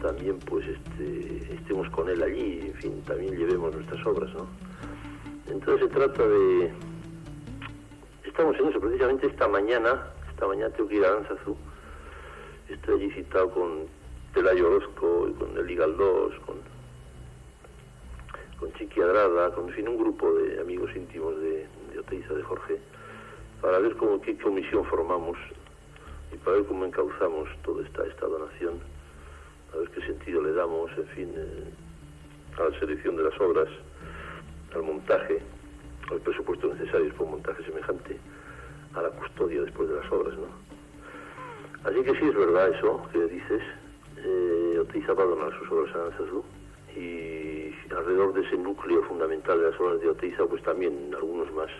[0.00, 4.46] también pues este, estemos con él allí, en fin, también llevemos nuestras obras, ¿no?
[5.50, 6.72] Entonces se trata de,
[8.40, 10.02] estamos en eso precisamente esta mañana.
[10.30, 11.54] Esta mañana tengo que ir a Aranzazú.
[12.70, 13.86] Estoy allí citado con
[14.32, 16.56] Pelayo Orozco y con Eli Galdós, con,
[18.58, 22.78] con Chiqui Adrada, con fin, un grupo de amigos íntimos de, de Oteiza de Jorge,
[23.60, 25.36] para ver cómo, qué comisión formamos
[26.32, 28.80] y para ver cómo encauzamos toda esta, esta donación,
[29.74, 33.68] a ver qué sentido le damos, en fin, eh, a la selección de las obras,
[34.74, 35.42] al montaje
[36.10, 38.18] el presupuesto necesario para un montaje semejante
[38.94, 40.46] a la custodia después de las obras, ¿no?
[41.88, 43.62] Así que sí es verdad eso que dices.
[44.18, 46.44] Eh, Oteiza va a donar sus obras a Aranzazú
[46.94, 51.70] y alrededor de ese núcleo fundamental de las obras de Oteiza, pues también algunos más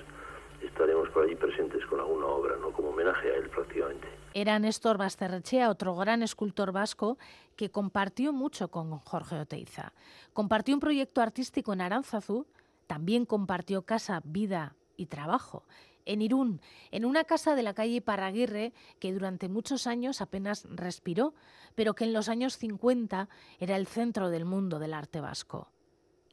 [0.62, 2.70] estaremos por allí presentes con alguna obra, ¿no?
[2.72, 4.08] Como homenaje a él prácticamente.
[4.32, 7.18] Era Néstor Basterrechea, otro gran escultor vasco
[7.56, 9.92] que compartió mucho con Jorge Oteiza.
[10.32, 12.46] Compartió un proyecto artístico en Aranzazú
[12.90, 15.62] también compartió casa, vida y trabajo
[16.06, 16.60] en Irún,
[16.90, 21.34] en una casa de la calle Parraguirre que durante muchos años apenas respiró,
[21.74, 25.68] pero que en los años 50 era el centro del mundo del arte vasco.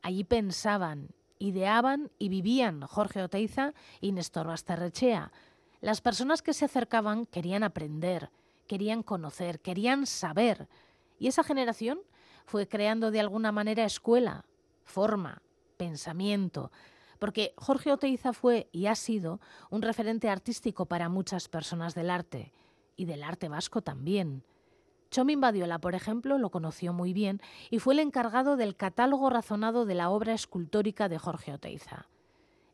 [0.01, 5.32] Allí pensaban, ideaban y vivían Jorge Oteiza y Néstor Basterrechea.
[5.82, 8.32] Las personas que se acercaban querían aprender,
[8.67, 10.67] querían conocer, querían saber.
[11.19, 11.99] Y esa generación
[12.45, 14.45] fue creando de alguna manera escuela,
[14.84, 15.41] forma,
[15.77, 16.71] pensamiento,
[17.19, 22.51] porque Jorge Oteiza fue y ha sido un referente artístico para muchas personas del arte,
[22.97, 24.43] y del arte vasco también.
[25.10, 29.86] Chomin Badiola, por ejemplo, lo conoció muy bien y fue el encargado del catálogo razonado
[29.86, 32.08] de la obra escultórica de Jorge Oteiza.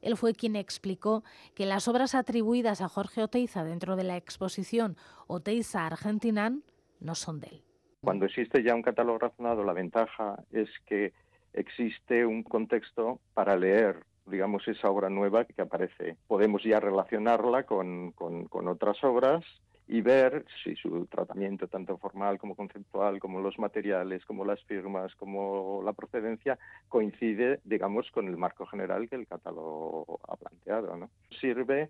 [0.02, 4.98] Él fue quien explicó que las obras atribuidas a Jorge Oteiza dentro de la exposición
[5.28, 6.64] Oteiza Argentinan
[7.00, 7.62] no son de él.
[8.02, 11.14] Cuando existe ya un catálogo razonado, la ventaja es que
[11.54, 16.18] existe un contexto para leer digamos, esa obra nueva que aparece.
[16.28, 19.44] Podemos ya relacionarla con, con, otras obras
[19.88, 25.14] y ver si su tratamiento, tanto formal como conceptual, como los materiales, como las firmas,
[25.16, 26.58] como la procedencia,
[26.88, 30.96] coincide, digamos, con el marco general que el catálogo ha planteado.
[30.96, 31.10] ¿no?
[31.42, 31.90] Sirve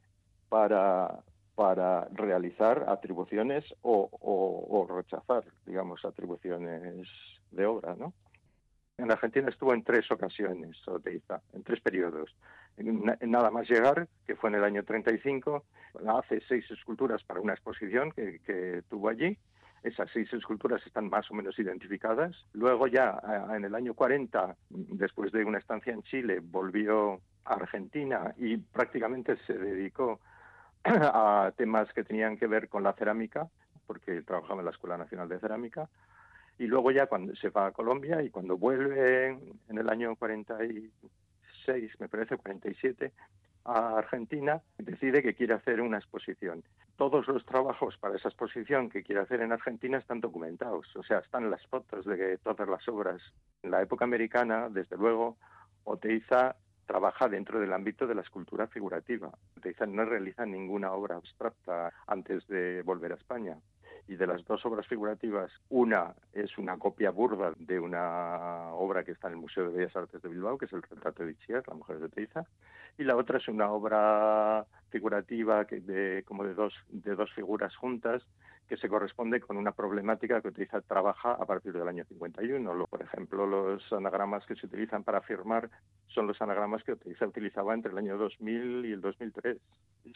[0.49, 1.19] para,
[1.55, 7.07] para realizar atribuciones o, o, rechazar, digamos, atribuciones
[7.51, 8.13] de obra, ¿no?
[8.97, 12.35] En Argentina estuvo en tres ocasiones, Oteiza, en tres periodos.
[12.77, 15.65] Nada más llegar, que fue en el año 35,
[16.07, 19.37] hace seis esculturas para una exposición que, tuvo allí.
[19.81, 22.35] Esas seis esculturas están más o menos identificadas.
[22.53, 23.19] Luego ya
[23.55, 29.37] en el año 40, después de una estancia en Chile, volvió a Argentina y prácticamente
[29.47, 30.19] se dedicó
[30.83, 33.49] a temas que tenían que ver con la cerámica,
[33.87, 35.89] porque trabajaba en la Escuela Nacional de Cerámica
[36.57, 41.99] y luego ya cuando se va a Colombia y cuando vuelve en el año 46,
[41.99, 43.11] me parece 47,
[43.65, 46.63] a Argentina, decide que quiere hacer una exposición.
[46.97, 51.19] Todos los trabajos para esa exposición que quiere hacer en Argentina están documentados, o sea,
[51.19, 53.21] están las fotos de todas las obras.
[53.61, 55.37] En la época americana, desde luego,
[55.85, 59.31] Oteiza trabaja dentro del ámbito de la escultura figurativa.
[59.57, 63.57] Oteiza no realiza ninguna obra abstracta antes de volver a España
[64.07, 69.11] y de las dos obras figurativas, una es una copia burda de una obra que
[69.11, 71.63] está en el Museo de Bellas Artes de Bilbao, que es el retrato de Itziar,
[71.67, 72.45] La mujer de Teiza,
[72.97, 77.75] y la otra es una obra figurativa que de, como de dos, de dos figuras
[77.75, 78.23] juntas,
[78.67, 82.85] que se corresponde con una problemática que utiliza trabaja a partir del año 51.
[82.87, 85.69] Por ejemplo, los anagramas que se utilizan para firmar
[86.07, 89.57] son los anagramas que utiliza, utilizaba entre el año 2000 y el 2003.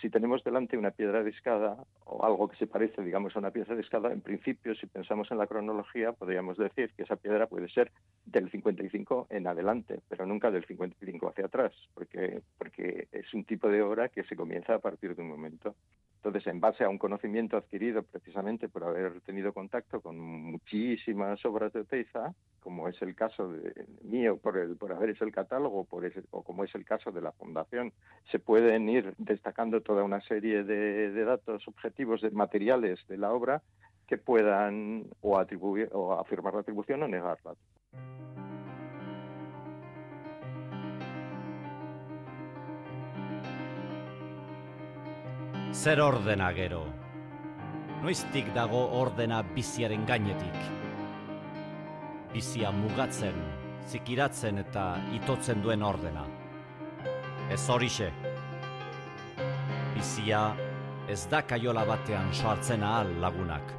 [0.01, 3.51] Si tenemos delante una piedra de escada o algo que se parece, digamos, a una
[3.51, 7.47] pieza de escada, en principio, si pensamos en la cronología, podríamos decir que esa piedra
[7.47, 7.91] puede ser
[8.25, 13.69] del 55 en adelante, pero nunca del 55 hacia atrás, porque, porque es un tipo
[13.69, 15.75] de obra que se comienza a partir de un momento.
[16.27, 21.71] Entonces, en base a un conocimiento adquirido precisamente por haber tenido contacto con muchísimas obras
[21.71, 23.53] de Oteiza, como es el caso
[24.03, 25.87] mío por, el, por haber hecho el catálogo
[26.31, 27.93] o como es el caso de la Fundación,
[28.29, 33.31] se pueden ir destacando toda una serie de, de datos objetivos, de materiales de la
[33.31, 33.61] obra
[34.05, 37.53] que puedan o, atribuir, o afirmar la atribución o negarla.
[45.77, 46.79] Zer ordena gero?
[48.01, 50.55] Noiztik dago ordena biziaren gainetik?
[52.33, 53.37] Bizia mugatzen,
[53.85, 54.87] zikiratzen eta
[55.19, 56.25] itotzen duen ordena.
[57.53, 58.09] Ez horixe.
[59.93, 60.41] Bizia
[61.13, 63.69] ez da kaiola batean soartzen ahal lagunak.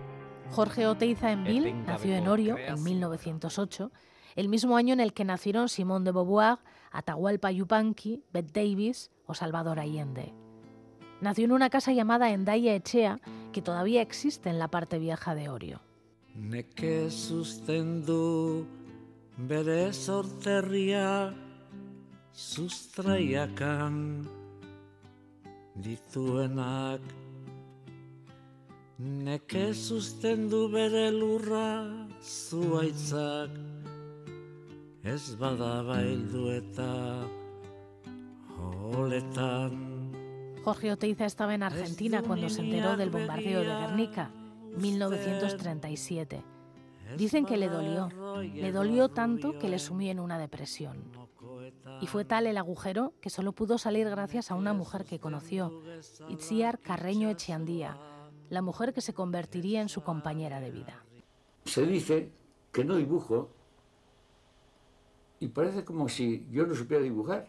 [0.55, 3.91] Jorge Oteiza en Bill nació en Orio en 1908,
[4.37, 6.59] el mismo año en el que nacieron Simón de Beauvoir,
[6.93, 10.33] Atahualpa Yupanqui, Bette Davis o Salvador Allende.
[11.21, 13.21] Nació en una casa llamada Endaya Echea,
[13.53, 15.81] que todavía existe en la parte vieja de Orio.
[16.35, 18.65] Neke sustendu
[19.37, 21.35] bere sorterria
[22.33, 24.23] sustraiakan
[25.75, 27.03] dituenak
[28.99, 31.87] Neke sustendu bere lurra
[32.23, 33.51] zuaitzak
[35.03, 36.91] ez bada baildu eta
[38.59, 39.98] holetan
[40.65, 44.31] Jorge Oteiza estaba en Argentina cuando se enteró del bombardeo de Guernica,
[44.77, 46.43] 1937.
[47.17, 48.09] Dicen que le dolió,
[48.43, 51.11] le dolió tanto que le sumió en una depresión.
[52.01, 55.83] Y fue tal el agujero que solo pudo salir gracias a una mujer que conoció,
[56.29, 57.97] Itziar Carreño Echeandía,
[58.51, 61.03] la mujer que se convertiría en su compañera de vida.
[61.65, 62.31] Se dice
[62.73, 63.51] que no dibujo
[65.41, 67.49] y parece como si yo no supiera dibujar,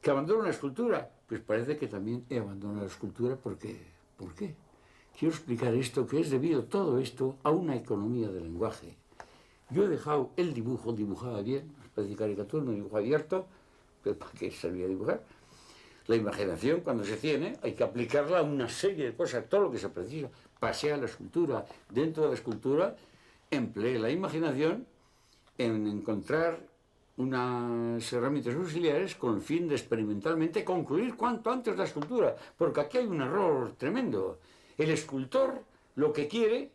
[0.00, 3.74] que abandono una escultura, pues parece que también he abandonado la escultura porque,
[4.18, 4.54] ¿por qué?
[5.18, 8.98] Quiero explicar esto, que es debido todo esto a una economía del lenguaje.
[9.70, 13.46] Yo he dejado el dibujo, dibujaba bien, especie de caricatura, un dibujo abierto,
[14.04, 15.22] pero ¿para qué servía dibujar?
[16.06, 19.72] La imaginación, cuando se tiene, hay que aplicarla a una serie de cosas, todo lo
[19.72, 20.28] que se precisa.
[20.60, 21.64] Pasea la escultura.
[21.88, 22.94] Dentro de la escultura,
[23.50, 24.86] emplee la imaginación
[25.56, 26.60] en encontrar
[27.22, 32.98] unas herramientas auxiliares con el fin de experimentalmente concluir cuanto antes la escultura, porque aquí
[32.98, 34.40] hay un error tremendo.
[34.76, 35.62] El escultor
[35.94, 36.70] lo que quiere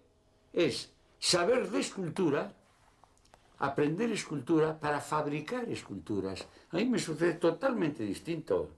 [0.53, 2.53] es saber de escultura,
[3.59, 6.47] aprender escultura para fabricar esculturas.
[6.71, 8.69] A mí me sucede totalmente distinto.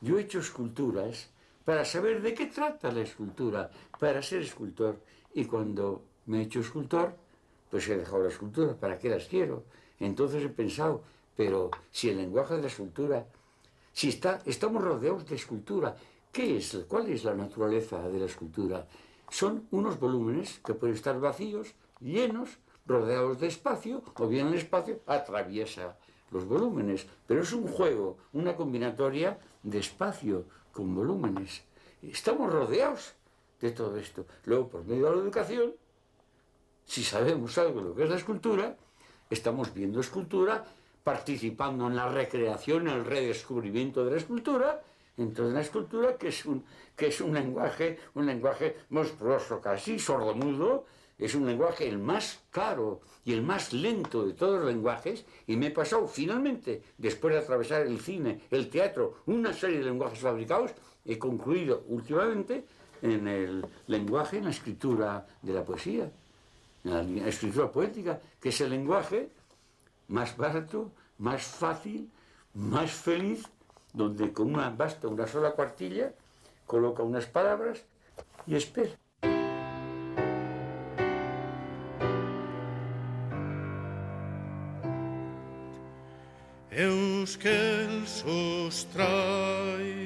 [0.00, 1.30] Yo he hecho esculturas
[1.64, 5.00] para saber de qué trata la escultura, para ser escultor.
[5.34, 7.16] Y cuando me he hecho escultor,
[7.70, 9.64] pues he dejado la escultura, ¿para qué las quiero?
[10.00, 11.02] Entonces he pensado,
[11.36, 13.26] pero si el lenguaje de la escultura,
[13.92, 15.94] si está, estamos rodeados de escultura,
[16.32, 16.76] ¿qué es?
[16.88, 18.88] ¿Cuál es la naturaleza de la escultura?
[19.30, 25.00] Son unos volúmenes que pueden estar vacíos, llenos, rodeados de espacio, o bien el espacio
[25.06, 25.96] atraviesa
[26.30, 31.62] los volúmenes, pero es un juego, una combinatoria de espacio con volúmenes.
[32.02, 33.14] Estamos rodeados
[33.60, 34.26] de todo esto.
[34.44, 35.74] Luego, por medio de la educación,
[36.84, 38.76] si sabemos algo de lo que es la escultura,
[39.30, 40.64] estamos viendo escultura,
[41.02, 44.82] participando en la recreación, en el redescubrimiento de la escultura,
[45.16, 46.64] entonces la escultura que es un,
[46.96, 50.86] que es un lenguaje, un lenguaje monstruoso casi, sordomudo,
[51.18, 55.26] es un lenguaje el más caro y el más lento de todos los lenguajes.
[55.46, 59.84] Y me he pasado finalmente, después de atravesar el cine, el teatro, una serie de
[59.84, 60.70] lenguajes fabricados,
[61.04, 62.64] he concluido últimamente
[63.02, 66.10] en el lenguaje, en la escritura de la poesía,
[66.84, 69.30] la escritura poética, que es el lenguaje
[70.08, 72.10] más barato, más fácil,
[72.54, 73.44] más feliz,
[73.92, 76.12] donde con una basta una sola cuartilla,
[76.66, 77.84] coloca unas palabras
[78.46, 78.92] y espera.
[88.20, 89.99] Sustrai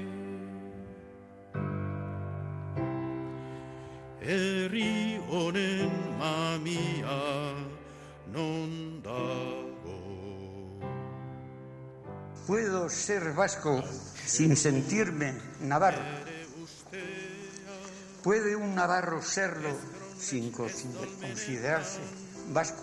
[8.33, 9.99] non dago
[12.47, 13.81] Puedo ser vasco
[14.27, 16.03] sin sentirme navarro.
[18.23, 19.73] ¿Puede un navarro serlo
[20.19, 22.01] sin consider- considerarse
[22.53, 22.83] vasco?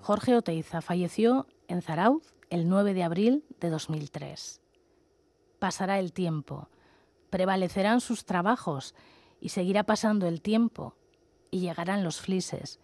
[0.00, 4.60] Jorge Oteiza falleció en Zarauz el 9 de abril de 2003.
[5.60, 6.68] Pasará el tiempo,
[7.32, 8.94] prevalecerán sus trabajos
[9.40, 10.94] y seguirá pasando el tiempo
[11.50, 12.78] y llegarán los flises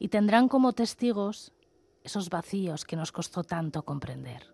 [0.00, 1.52] y tendrán como testigos
[2.02, 4.53] esos vacíos que nos costó tanto comprender.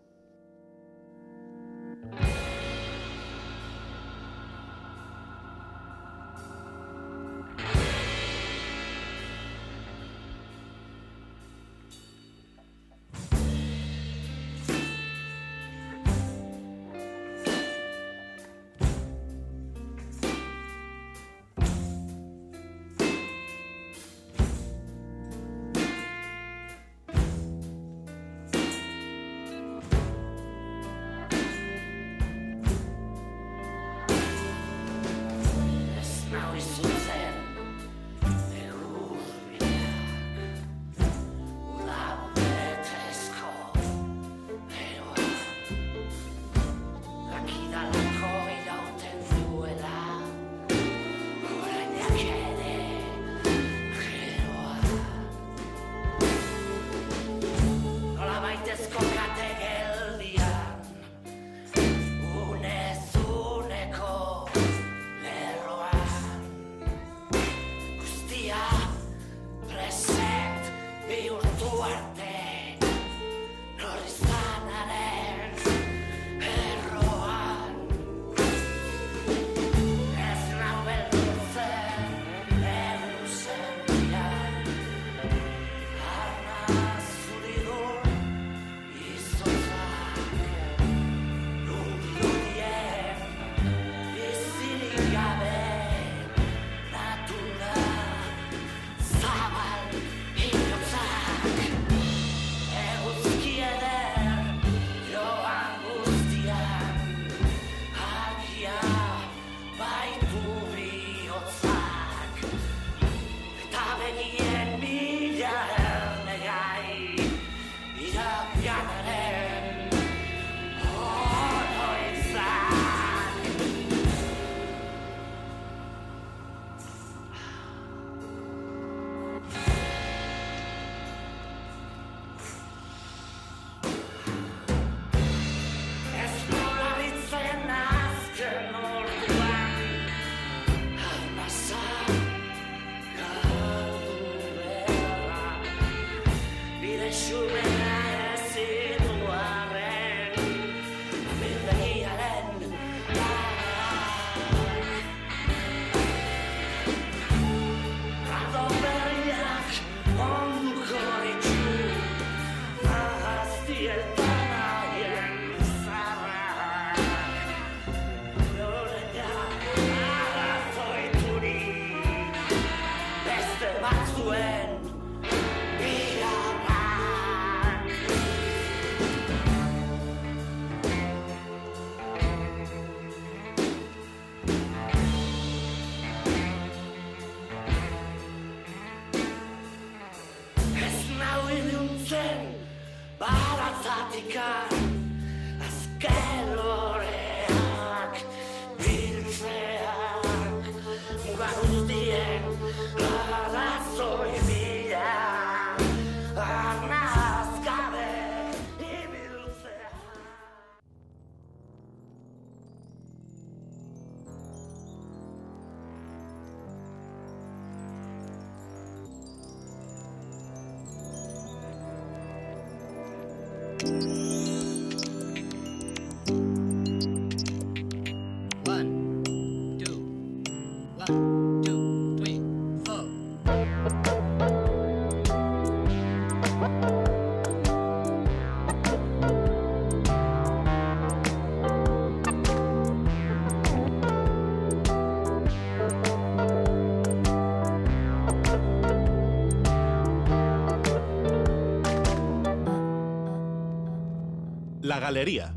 [255.00, 255.56] Galería,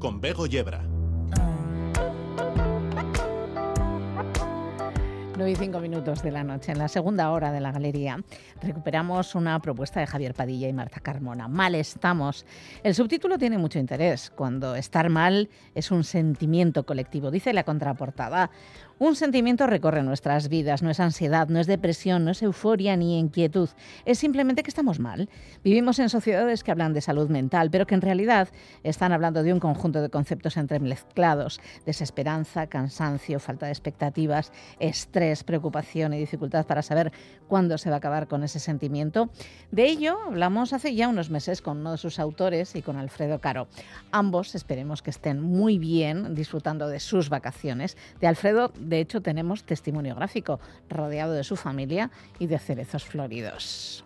[0.00, 0.82] con Bego Yebra.
[5.36, 8.22] 9 y 5 minutos de la noche, en la segunda hora de la galería,
[8.60, 11.48] recuperamos una propuesta de Javier Padilla y Marta Carmona.
[11.48, 12.44] Mal estamos.
[12.82, 14.28] El subtítulo tiene mucho interés.
[14.28, 18.50] Cuando estar mal es un sentimiento colectivo, dice la contraportada.
[19.02, 23.18] Un sentimiento recorre nuestras vidas, no es ansiedad, no es depresión, no es euforia ni
[23.18, 23.70] inquietud,
[24.04, 25.30] es simplemente que estamos mal.
[25.64, 28.48] Vivimos en sociedades que hablan de salud mental, pero que en realidad
[28.82, 36.12] están hablando de un conjunto de conceptos entremezclados, desesperanza, cansancio, falta de expectativas, estrés, preocupación
[36.12, 37.10] y dificultad para saber
[37.48, 39.30] cuándo se va a acabar con ese sentimiento.
[39.70, 43.38] De ello hablamos hace ya unos meses con uno de sus autores y con Alfredo
[43.38, 43.66] Caro.
[44.12, 47.96] Ambos esperemos que estén muy bien disfrutando de sus vacaciones.
[48.20, 54.04] De Alfredo de hecho, tenemos testimonio gráfico, rodeado de su familia y de cerezos floridos.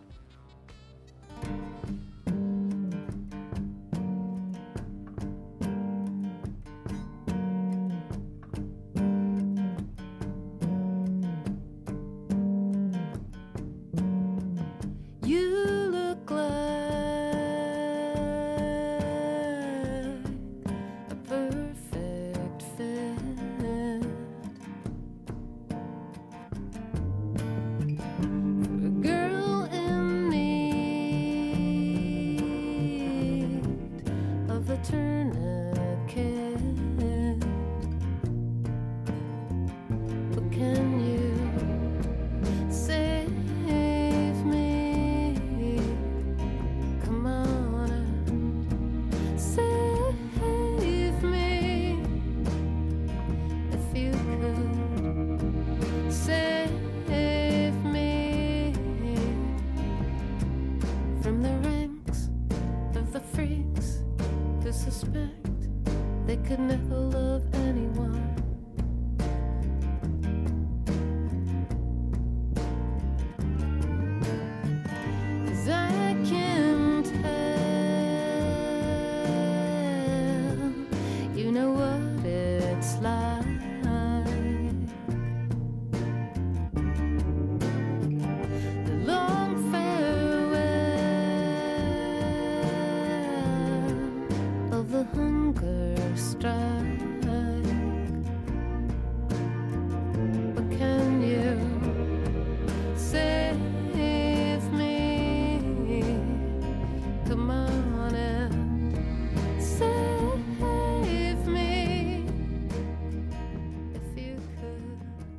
[66.55, 66.84] in the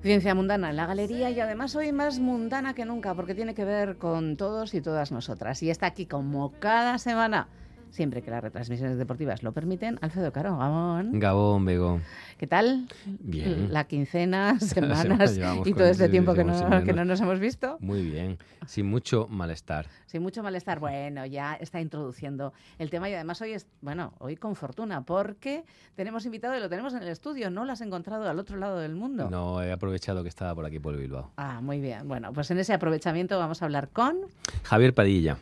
[0.06, 3.66] Ciencia mundana en la galería y además hoy más mundana que nunca porque tiene que
[3.66, 5.64] ver con todos y todas nosotras.
[5.64, 7.48] Y está aquí como cada semana,
[7.96, 11.20] siempre que las retransmisiones deportivas lo permiten, Alfredo Caro, Gabón.
[11.20, 12.02] Gabón, Bego.
[12.38, 12.88] ¿Qué tal?
[13.06, 13.72] Bien.
[13.72, 17.78] La quincena, semanas y todo este tiempo que no nos hemos visto.
[17.80, 18.38] Muy bien,
[18.68, 19.88] sin mucho malestar.
[20.06, 20.80] Sin mucho malestar.
[20.80, 25.64] Bueno, ya está introduciendo el tema y además hoy es, bueno, hoy con fortuna porque
[25.96, 27.50] tenemos invitado y lo tenemos en el estudio.
[27.50, 29.30] No lo has encontrado al otro lado del mundo.
[29.30, 31.32] No he aprovechado que estaba por aquí por Bilbao.
[31.38, 32.08] Ah, muy bien.
[32.08, 34.18] Bueno, pues en ese aprovechamiento vamos a hablar con...
[34.64, 35.38] Javier Padilla.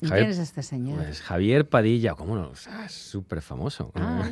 [0.00, 0.98] ¿Y ¿Quién es este señor?
[0.98, 2.48] Pues Javier Padilla, ¿cómo no?
[2.50, 3.92] O sea, súper famoso.
[3.94, 4.22] Ah.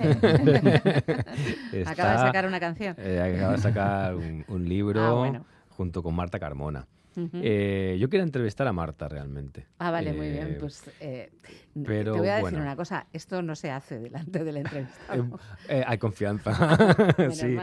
[1.72, 2.94] Está- Acaba de sacar una canción.
[2.98, 5.44] eh, acaba de sacar un, un libro Ah, bueno.
[5.70, 6.86] junto con Marta Carmona.
[7.16, 9.68] Eh, yo quería entrevistar a Marta realmente.
[9.78, 10.56] Ah, vale, muy bien.
[10.58, 11.30] Pues eh,
[11.76, 12.62] n- pero te voy a decir bueno.
[12.62, 13.06] una cosa.
[13.12, 15.38] Esto no se hace delante del entrevistado.
[15.68, 16.52] Eh, hay confianza.
[17.30, 17.56] Sí.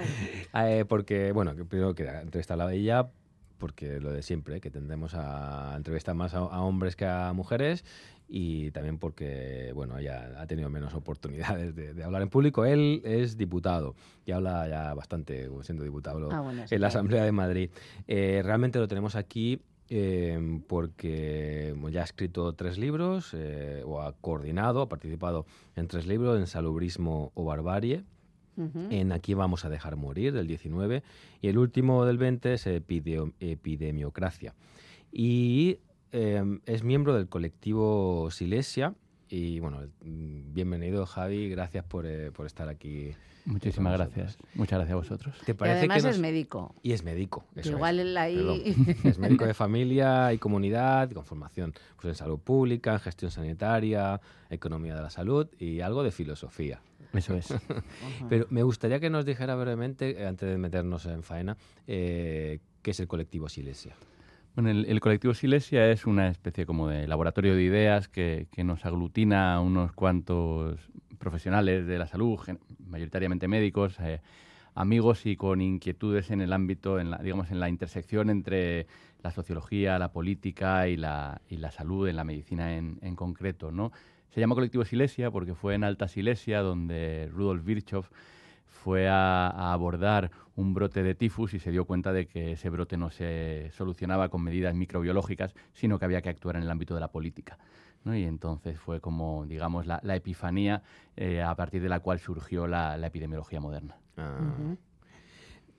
[0.87, 3.09] porque, bueno, primero quería entrevistarla a ella
[3.61, 7.85] porque lo de siempre, que tendremos a entrevistar más a, a hombres que a mujeres
[8.27, 12.65] y también porque, bueno, ella ha tenido menos oportunidades de, de hablar en público.
[12.65, 13.93] Él es diputado
[14.25, 16.87] y habla ya bastante siendo diputado Ah, bueno, en la.
[16.87, 17.69] Asamblea de Madrid.
[18.07, 24.13] Eh, realmente lo tenemos aquí eh, porque ya ha escrito tres libros, eh, o ha
[24.13, 25.45] coordinado, ha participado
[25.75, 28.03] en tres libros, en Salubrismo o Barbarie,
[28.57, 31.03] En Aquí vamos a dejar morir, del 19,
[31.41, 34.53] y el último del 20 es Epidemiocracia.
[35.11, 35.79] Y
[36.11, 38.93] eh, es miembro del colectivo Silesia.
[39.29, 43.11] Y bueno, mm, bienvenido Javi, gracias por, eh, por estar aquí.
[43.45, 44.37] Muchísimas gracias.
[44.53, 45.35] Muchas gracias a vosotros.
[45.45, 46.75] ¿Te Y parece además que es médico.
[46.83, 47.45] Y es médico.
[47.55, 47.75] Eso es.
[47.75, 48.61] igual ahí- Perdón.
[49.05, 54.21] Es médico de familia y comunidad, con formación pues, en salud pública, en gestión sanitaria,
[54.49, 56.81] economía de la salud y algo de filosofía.
[57.13, 57.53] Eso es.
[58.29, 61.57] Pero me gustaría que nos dijera brevemente, eh, antes de meternos en faena,
[61.87, 63.95] eh, qué es el colectivo Silesia.
[64.55, 68.63] Bueno, el, el colectivo Silesia es una especie como de laboratorio de ideas que, que
[68.63, 70.79] nos aglutina a unos cuantos
[71.17, 72.39] profesionales de la salud,
[72.85, 74.19] mayoritariamente médicos, eh,
[74.73, 78.87] amigos y con inquietudes en el ámbito, en la, digamos, en la intersección entre
[79.21, 83.71] la sociología, la política y la, y la salud, en la medicina en, en concreto,
[83.71, 83.91] ¿no?
[84.33, 88.05] Se llama colectivo Silesia porque fue en Alta Silesia donde Rudolf Virchow
[88.65, 92.69] fue a, a abordar un brote de tifus y se dio cuenta de que ese
[92.69, 96.93] brote no se solucionaba con medidas microbiológicas, sino que había que actuar en el ámbito
[96.95, 97.57] de la política.
[98.03, 98.15] ¿no?
[98.15, 100.83] Y entonces fue como, digamos, la, la epifanía
[101.15, 103.97] eh, a partir de la cual surgió la, la epidemiología moderna.
[104.17, 104.75] Ah.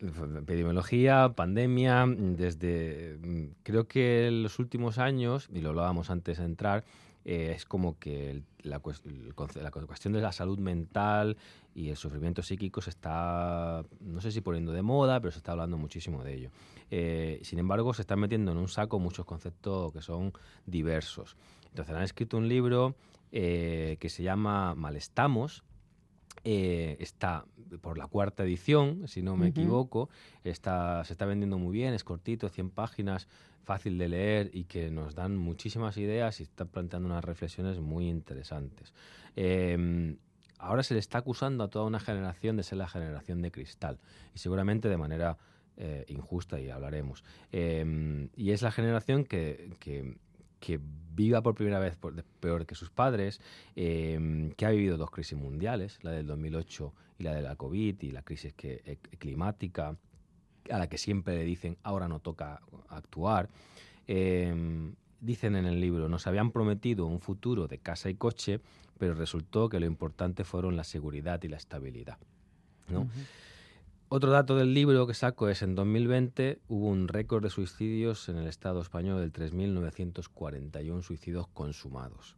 [0.01, 6.45] Epidemiología, pandemia, desde mm, creo que en los últimos años, y lo hablábamos antes de
[6.45, 6.85] entrar,
[7.25, 11.37] eh, es como que la cuestión de la salud mental
[11.75, 15.53] y el sufrimiento psíquico se está, no sé si poniendo de moda, pero se está
[15.53, 16.51] hablando muchísimo de ello.
[16.91, 20.33] Eh, sin embargo, se están metiendo en un saco muchos conceptos que son
[20.67, 21.37] diversos.
[21.69, 22.95] Entonces, han escrito un libro
[23.31, 25.65] eh, que se llama Malestamos,
[26.45, 27.45] eh, está
[27.81, 30.09] por la cuarta edición, si no me equivoco.
[30.45, 33.29] Está, se está vendiendo muy bien, es cortito, 100 páginas,
[33.65, 38.09] fácil de leer y que nos dan muchísimas ideas y está planteando unas reflexiones muy
[38.09, 38.93] interesantes.
[39.37, 40.17] Eh,
[40.59, 43.99] ahora se le está acusando a toda una generación de ser la generación de cristal
[44.35, 45.39] y seguramente de manera
[45.77, 47.25] eh, injusta y hablaremos.
[47.51, 50.17] Eh, y es la generación que, que-
[50.63, 50.79] que
[51.15, 51.99] viva por primera vez
[52.41, 53.41] peor que sus padres,
[53.75, 58.01] eh, que ha vivido dos crisis mundiales, la del 2008 y la de la COVID
[58.01, 59.97] y la crisis que, eh, climática,
[60.71, 63.49] a la que siempre le dicen ahora no toca actuar.
[64.07, 64.55] Eh,
[65.21, 68.61] dicen en el libro, nos habían prometido un futuro de casa y coche,
[68.99, 72.19] pero resultó que lo importante fueron la seguridad y la estabilidad.
[72.89, 73.09] ¿no?
[74.15, 78.37] Otro dato del libro que saco es en 2020 hubo un récord de suicidios en
[78.37, 82.37] el Estado español del 3.941 suicidios consumados.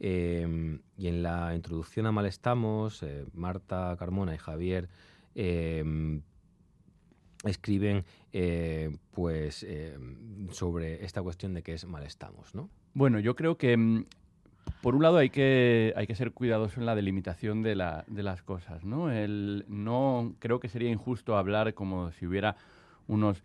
[0.00, 4.88] Eh, y en la introducción a Mal Estamos, eh, Marta Carmona y Javier
[5.36, 6.20] eh,
[7.44, 9.96] escriben eh, pues eh,
[10.50, 12.70] sobre esta cuestión de qué es Mal Estamos, ¿no?
[12.92, 14.06] Bueno, yo creo que mm,
[14.82, 18.22] por un lado hay que, hay que ser cuidadoso en la delimitación de, la- de
[18.22, 19.10] las cosas, ¿no?
[19.10, 22.56] El, no creo que sería injusto hablar como si hubiera
[23.08, 23.42] unos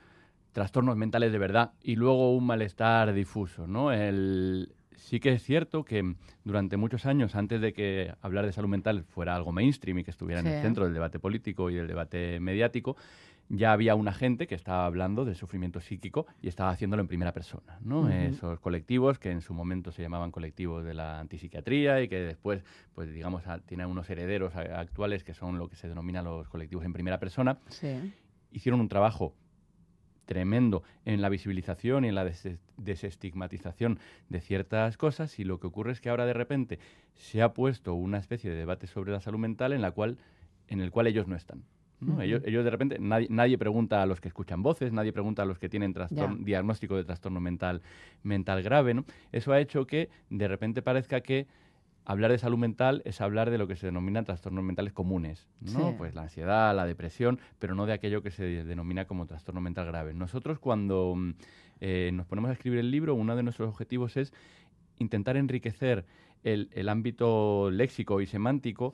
[0.51, 3.91] trastornos mentales de verdad y luego un malestar difuso, ¿no?
[3.91, 8.67] El, sí que es cierto que durante muchos años, antes de que hablar de salud
[8.70, 11.88] mental fuera algo mainstream y que estuviera en el centro del debate político y del
[11.88, 12.97] debate mediático,
[13.52, 17.34] ya había una gente que estaba hablando del sufrimiento psíquico y estaba haciéndolo en primera
[17.34, 18.08] persona, ¿no?
[18.10, 22.64] Esos colectivos que en su momento se llamaban colectivos de la antipsiquiatría y que después,
[22.93, 26.86] pues digamos, a- tienen unos herederos actuales que son lo que se denomina los colectivos
[26.86, 28.14] en primera persona, Sí.
[28.52, 29.34] hicieron un trabajo
[30.26, 33.97] tremendo en la visibilización y en la des- desestigmatización
[34.30, 36.78] de ciertas cosas y lo que ocurre es que ahora de repente
[37.16, 40.18] se ha puesto una especie de debate sobre la salud mental en la cual
[40.68, 41.64] en el cual ellos no están.
[42.22, 45.45] Ellos, ellos de repente, nadie, nadie pregunta a los que escuchan voces, nadie pregunta a
[45.45, 45.93] los que tienen
[46.39, 47.82] diagnóstico de trastorno mental,
[48.24, 48.93] mental grave.
[48.93, 49.06] ¿no?
[49.32, 51.47] Eso ha hecho que de repente parezca que
[52.06, 55.89] hablar de salud mental es hablar de lo que se denominan trastornos mentales comunes, ¿no?
[55.89, 55.95] Sí.
[55.97, 59.86] Pues la ansiedad, la depresión, pero no de aquello que se denomina como trastorno mental
[59.86, 60.16] grave.
[60.16, 61.16] Nosotros cuando
[61.82, 64.34] eh, nos ponemos a escribir el libro, uno de nuestros objetivos es
[64.97, 66.06] intentar enriquecer
[66.43, 68.93] el, el ámbito léxico y semántico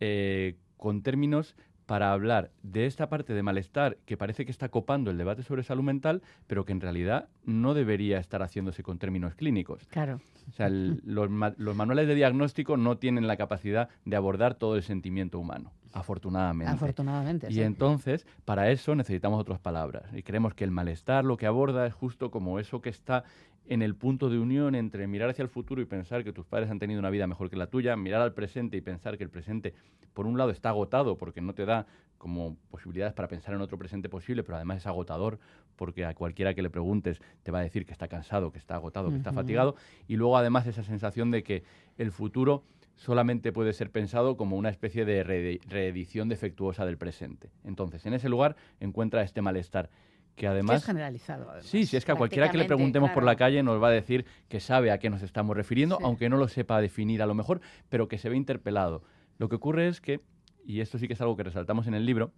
[0.00, 1.56] eh, con términos
[1.86, 5.62] para hablar de esta parte de malestar que parece que está copando el debate sobre
[5.62, 9.86] salud mental, pero que en realidad no debería estar haciéndose con términos clínicos.
[9.88, 10.20] Claro.
[10.48, 14.54] O sea, el- los, ma- los manuales de diagnóstico no tienen la capacidad de abordar
[14.54, 15.72] todo el sentimiento humano.
[15.92, 16.72] afortunadamente.
[16.72, 17.62] Afortunadamente, Y sí.
[17.62, 20.02] entonces, para eso necesitamos otras palabras.
[20.12, 23.24] Y creemos que el malestar lo que aborda es justo como eso que está
[23.66, 26.70] en el punto de unión entre mirar hacia el futuro y pensar que tus padres
[26.70, 29.30] han tenido una vida mejor que la tuya, mirar al presente y pensar que el
[29.30, 29.74] presente,
[30.12, 31.86] por un lado, está agotado porque no te da
[32.18, 35.38] como posibilidades para pensar en otro presente posible, pero además es agotador
[35.76, 38.76] porque a cualquiera que le preguntes te va a decir que está cansado, que está
[38.76, 39.76] agotado, que está fatigado.
[40.08, 41.64] Y luego además esa sensación de que
[41.98, 42.64] el futuro
[42.96, 47.50] solamente puede ser pensado como una especie de reedi- reedición defectuosa del presente.
[47.64, 49.90] Entonces, en ese lugar encuentra este malestar
[50.36, 50.78] que además...
[50.78, 51.44] es generalizado.
[51.48, 51.66] además.
[51.66, 53.92] Sí, si es que a cualquiera que le preguntemos por la calle nos va a
[53.92, 56.04] decir que sabe a qué nos estamos refiriendo, Sí.
[56.04, 59.02] aunque no lo sepa definir a lo mejor, pero que se ve interpelado.
[59.38, 60.20] Lo que ocurre es que,
[60.64, 62.32] y esto sí que es algo que resaltamos en el libro,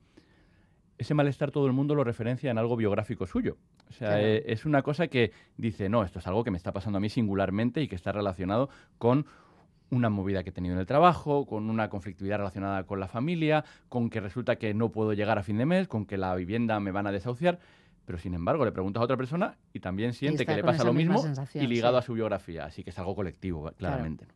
[0.98, 3.58] ese malestar todo el mundo lo referencia en algo biográfico suyo.
[3.88, 4.22] O sea, Claro.
[4.24, 7.00] eh, es una cosa que dice, no, esto es algo que me está pasando a
[7.00, 9.26] mí singularmente y que está relacionado con
[9.90, 13.64] una movida que he tenido en el trabajo, con una conflictividad relacionada con la familia,
[13.88, 16.80] con que resulta que no puedo llegar a fin de mes, con que la vivienda
[16.80, 17.60] me van a desahuciar.
[18.06, 20.92] Pero sin embargo, le preguntas a otra persona y también siente que le pasa lo
[20.94, 21.14] mismo
[21.64, 21.98] y ligado sí.
[21.98, 22.64] a su biografía.
[22.64, 24.26] Así que es algo colectivo, claramente.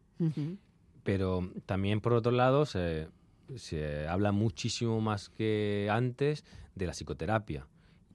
[1.03, 3.09] Pero también, por otro lado, se,
[3.57, 6.45] se habla muchísimo más que antes
[6.75, 7.67] de la psicoterapia.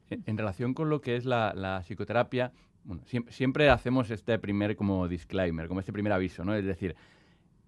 [0.09, 2.51] En, en relación con lo que es la, la psicoterapia,
[2.83, 6.53] bueno, siem- siempre hacemos este primer como disclaimer, como este primer aviso, ¿no?
[6.53, 6.95] Es decir,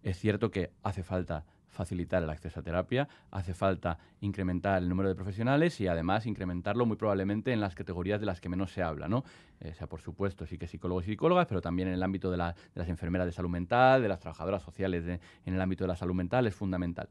[0.03, 1.45] es cierto que hace falta
[1.77, 6.85] facilitar el acceso a terapia, hace falta incrementar el número de profesionales y además incrementarlo
[6.85, 9.23] muy probablemente en las categorías de las que menos se habla, ¿no?
[9.61, 12.37] Eh, sea, por supuesto, sí que psicólogos y psicólogas, pero también en el ámbito de,
[12.37, 15.05] la- de las enfermeras de salud mental, de las trabajadoras sociales
[15.45, 17.07] en el ámbito de la salud mental, es fundamental.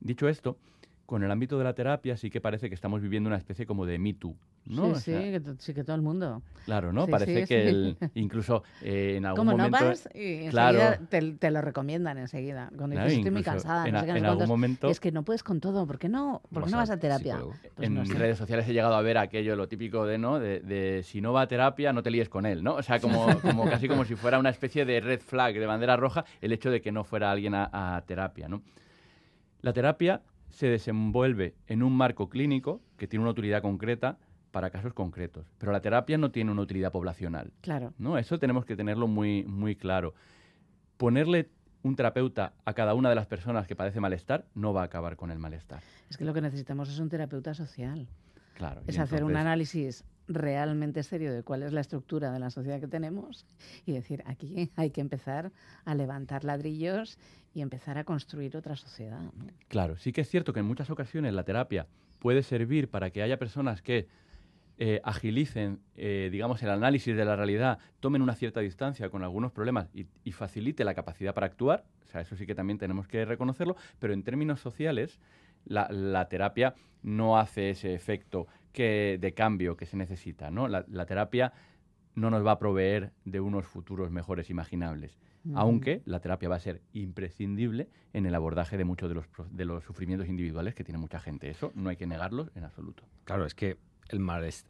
[0.00, 0.58] Dicho esto,
[1.06, 3.84] con el ámbito de la terapia sí que parece que estamos viviendo una especie como
[3.86, 4.34] de Me Too,
[4.66, 4.84] ¿no?
[4.84, 6.42] Sí, O sí, sea, que, sí, que todo el mundo.
[6.64, 7.04] Claro, ¿no?
[7.04, 9.84] Sí, Parece sí, que el- incluso eh, en algún Como no momento...
[9.86, 10.78] vas, y claro,
[11.10, 12.70] te, te lo recomiendan enseguida.
[12.76, 14.48] Cuando Claro, dices, estoy muy cansada, en no sé qué, no en sé algún cuántos",
[14.48, 16.90] momento- es que no puedes con todo, ¿por qué no, ¿por qué Vas no vas
[16.90, 17.38] a terapia?
[17.76, 18.14] Pues en no sé.
[18.14, 20.38] redes sociales he llegado a ver aquello, lo típico de, ¿no?
[20.38, 22.76] De, de si no va a terapia, no te líes con él, ¿no?
[22.76, 25.96] O sea, como, como casi como si fuera una especie de red flag, de bandera
[25.98, 28.62] roja, el hecho de que no fuera alguien a, a terapia, ¿no?
[29.60, 30.22] La terapia
[30.54, 34.18] se desenvuelve en un marco clínico que tiene una utilidad concreta
[34.52, 37.52] para casos concretos, pero la terapia no tiene una utilidad poblacional.
[37.60, 37.92] Claro.
[37.98, 38.18] ¿no?
[38.18, 40.14] Eso tenemos que tenerlo muy, muy claro.
[40.96, 41.50] Ponerle
[41.82, 45.16] un terapeuta a cada una de las personas que padece malestar no va a acabar
[45.16, 45.82] con el malestar.
[46.08, 48.06] Es que lo que necesitamos es un terapeuta social.
[48.54, 48.82] Claro.
[48.86, 52.88] Es hacer un análisis realmente serio de cuál es la estructura de la sociedad que
[52.88, 53.46] tenemos
[53.86, 55.52] y decir, aquí hay que empezar
[55.84, 57.18] a levantar ladrillos
[57.54, 59.20] y empezar a construir otra sociedad.
[59.68, 61.86] Claro, sí que es cierto que en muchas ocasiones la terapia
[62.18, 64.08] puede servir para que haya personas que
[64.76, 69.52] eh, agilicen, eh, digamos, el análisis de la realidad, tomen una cierta distancia con algunos
[69.52, 71.84] problemas y, y facilite la capacidad para actuar.
[72.04, 75.20] O sea, eso sí que también tenemos que reconocerlo, pero en términos sociales,
[75.66, 80.50] la terapia no hace ese efecto que, de cambio que se necesita.
[80.50, 80.68] ¿no?
[80.68, 81.54] La, la terapia
[82.14, 85.18] no nos va a proveer de unos futuros mejores imaginables.
[85.54, 89.64] Aunque la terapia va a ser imprescindible en el abordaje de muchos de los, de
[89.66, 91.50] los sufrimientos individuales que tiene mucha gente.
[91.50, 93.02] Eso no hay que negarlo en absoluto.
[93.24, 93.76] Claro, es que
[94.08, 94.20] el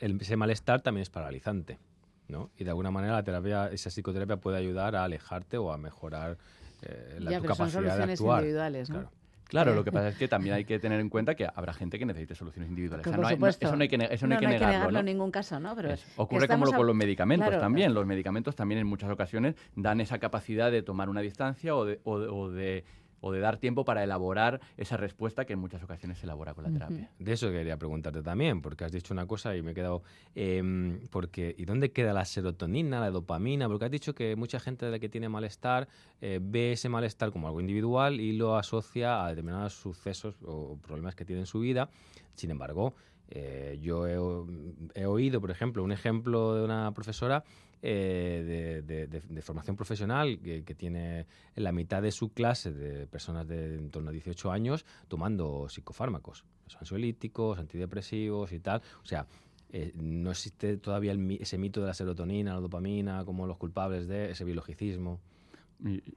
[0.00, 1.78] el- ese malestar también es paralizante,
[2.26, 2.50] ¿no?
[2.56, 6.38] Y de alguna manera la terapia, esa psicoterapia puede ayudar a alejarte o a mejorar
[6.82, 8.40] eh, la, Ya, tu pero son capacidad de soluciones actuar.
[8.40, 8.94] individuales, ¿no?
[8.96, 9.10] Claro.
[9.48, 11.98] Claro, lo que pasa es que también hay que tener en cuenta que habrá gente
[11.98, 13.04] que necesite soluciones individuales.
[13.04, 13.66] Que O sea, por no hay- no- supuesto.
[13.66, 14.90] eso no hay que, eso no hay que negarlo.
[14.90, 14.98] ¿no?
[15.00, 15.76] en ningún caso, ¿no?
[15.76, 17.94] Pero Ocurre como lo con los medicamentos Claro, también.
[17.94, 22.00] Los medicamentos también en muchas ocasiones dan esa capacidad de tomar una distancia o de,
[22.04, 22.84] o de- o de-
[23.26, 26.64] o de dar tiempo para elaborar esa respuesta que en muchas ocasiones se elabora con
[26.64, 27.10] la terapia.
[27.18, 30.02] De eso quería preguntarte también, porque has dicho una cosa y me he quedado.
[30.34, 33.66] em, porque, ¿Y dónde queda la serotonina, la dopamina?
[33.66, 35.88] Porque has dicho que mucha gente de la que tiene malestar
[36.20, 41.14] eh, ve ese malestar como algo individual y lo asocia a determinados sucesos o problemas
[41.14, 41.88] que tiene en su vida.
[42.34, 42.92] Sin embargo,
[43.30, 47.42] eh, yo he, oído, por ejemplo, un ejemplo de una profesora
[47.86, 52.72] eh, de, de- de- formación profesional que, que tiene en la mitad de su clase
[52.72, 56.44] de personas de en torno a 18 años tomando psicofármacos,
[56.80, 58.80] ansiolíticos, antidepresivos y tal.
[59.02, 59.26] O sea,
[59.70, 64.08] eh, no existe todavía el ese mito de la serotonina, la dopamina, como los culpables
[64.08, 65.20] de ese biologicismo.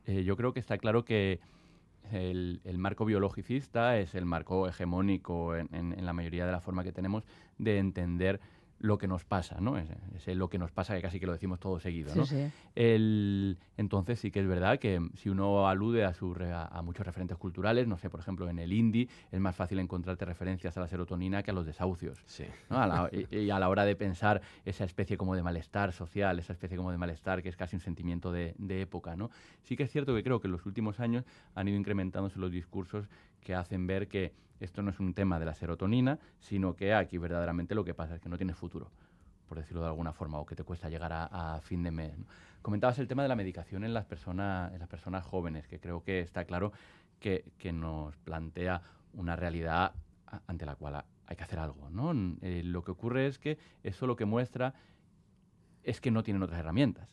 [0.05, 1.41] Eh, yo creo que está claro que
[2.13, 6.61] el, el marco biologicista es el marco hegemónico en, en- en la mayoría de la
[6.61, 7.23] forma que tenemos
[7.57, 8.39] de entender
[8.79, 9.77] lo que nos pasa, ¿no?
[9.77, 12.19] Es, es el lo que nos pasa que casi que lo decimos todo seguido, Sí,
[12.19, 12.25] ¿no?
[12.25, 12.47] sí.
[12.75, 16.81] El- entonces sí que es verdad que si uno alude a, su re- a, a
[16.83, 20.77] muchos referentes culturales, no sé, por ejemplo, en el indie es más fácil encontrarte referencias
[20.77, 22.23] a la serotonina que a los desahucios.
[22.69, 22.77] ¿no?
[22.79, 26.37] A la- y, y a la hora de pensar esa especie como de malestar social,
[26.39, 29.31] esa especie como de malestar que es casi un sentimiento de, de época, ¿no?
[29.63, 31.25] Sí que es cierto que creo que en los últimos años
[31.55, 33.07] han ido incrementándose los discursos
[33.41, 37.17] que hacen ver que esto no es un tema de la serotonina, sino que aquí
[37.17, 38.91] verdaderamente lo que pasa es que no tienes futuro,
[39.47, 42.13] por decirlo de alguna forma, o que te cuesta llegar a, a fin de mes.
[42.61, 46.03] Comentabas el tema de la medicación en las, personas, en las personas jóvenes, que creo
[46.03, 46.73] que está claro
[47.19, 48.81] que, que nos plantea
[49.13, 49.93] una realidad
[50.47, 51.89] ante la cual hay que hacer algo.
[51.89, 52.11] ¿no?
[52.41, 54.73] Eh, lo que ocurre es que eso lo que muestra
[55.83, 57.09] es que no tienen otras herramientas.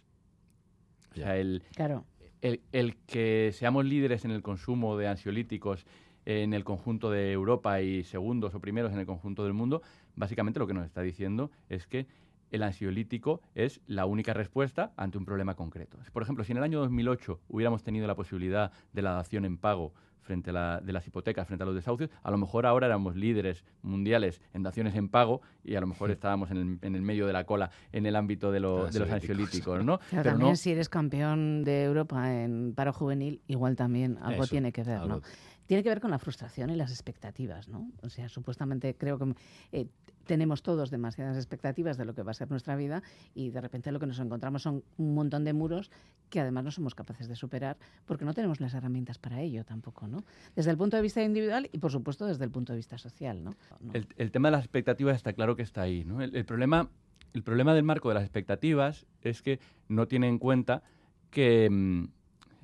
[1.13, 2.05] O sea, el, claro.
[2.41, 5.87] el, el, que seamos líderes en el consumo de ansiolíticos
[6.27, 9.83] en el conjunto de Europa y segundos o primeros en el conjunto del mundo,
[10.17, 12.07] básicamente lo que nos está diciendo es que
[12.51, 15.99] el ansiolítico es la única respuesta ante un problema concreto.
[16.13, 19.59] Por ejemplo, si en el año 2008 hubiéramos tenido la posibilidad de la dación en
[19.59, 19.93] pago
[20.25, 23.15] frente a la, de las hipotecas, frente a los desahucios, a lo mejor ahora éramos
[23.15, 27.03] líderes mundiales en daciones en pago y a lo mejor estábamos en el, en el
[27.03, 30.01] medio de la cola en el ámbito de, lo, de los ansiolíticos, ¿no?
[30.11, 34.51] Pero, también no, si eres campeón de Europa en paro juvenil, igual también algo eso,
[34.51, 35.17] tiene que ver, algo.
[35.17, 35.23] ¿no?
[35.67, 37.91] Tiene que ver con la frustración y las expectativas, ¿no?
[38.03, 39.35] O sea, supuestamente creo que
[39.73, 39.87] eh,
[40.25, 43.03] tenemos todos demasiadas expectativas de lo que va a ser nuestra vida
[43.35, 45.91] y de repente lo que nos encontramos son un montón de muros
[46.31, 50.07] que además no somos capaces de superar porque no tenemos las herramientas para ello tampoco,
[50.07, 50.25] ¿no?
[50.57, 53.43] Desde el punto de vista individual y por supuesto desde el punto de vista social,
[53.45, 53.55] ¿no?
[53.93, 56.23] El, tema de las expectativas está claro que está ahí, ¿no?
[56.23, 56.91] El, problema,
[57.33, 60.83] el problema del marco de las expectativas es que no tiene en cuenta
[61.31, 61.69] que...
[61.71, 62.05] Mmm,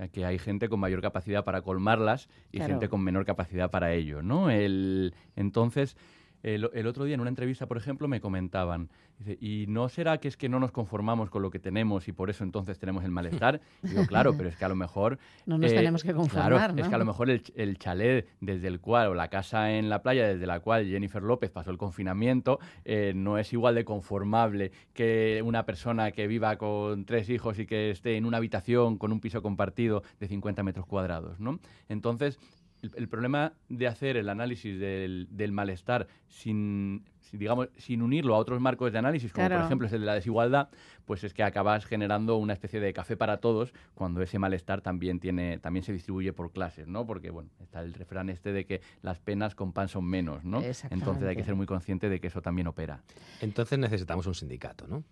[0.08, 2.74] que hay gente con mayor capacidad para colmarlas y claro.
[2.74, 4.50] gente con menor capacidad para ello, ¿no?
[4.50, 5.96] El, entonces,
[6.42, 8.88] el, el, otro día en una entrevista, por ejemplo, me comentaban,
[9.18, 12.12] dice, ¿y no será que es que no nos conformamos con lo que tenemos y
[12.12, 13.60] por eso entonces tenemos el malestar?
[13.82, 15.18] Y digo, claro, pero es que a lo mejor...
[15.46, 16.82] No nos eh, tenemos que conformar, Claro, ¿no?
[16.82, 19.88] es que a lo mejor el, el, chalet desde el cual, o la casa en
[19.88, 23.84] la playa desde la cual Jennifer López pasó el confinamiento, eh, no es igual de
[23.84, 28.96] conformable que una persona que viva con tres hijos y que esté en una habitación
[28.96, 31.60] con un piso compartido de 50 metros cuadrados, ¿no?
[31.88, 32.38] Entonces,
[32.82, 38.38] el, el, problema de hacer el análisis del, del malestar sin, digamos, sin unirlo a
[38.38, 39.60] otros marcos de análisis, como claro.
[39.60, 40.68] por ejemplo es el de la desigualdad,
[41.04, 45.20] pues es que acabas generando una especie de café para todos cuando ese malestar también
[45.20, 47.06] tiene también se distribuye por clases, ¿no?
[47.06, 50.62] Porque bueno, está el refrán este de que las penas con pan son menos, ¿no?
[50.90, 53.02] Entonces hay que ser muy consciente de que eso también opera.
[53.40, 55.04] Entonces necesitamos un sindicato, ¿no?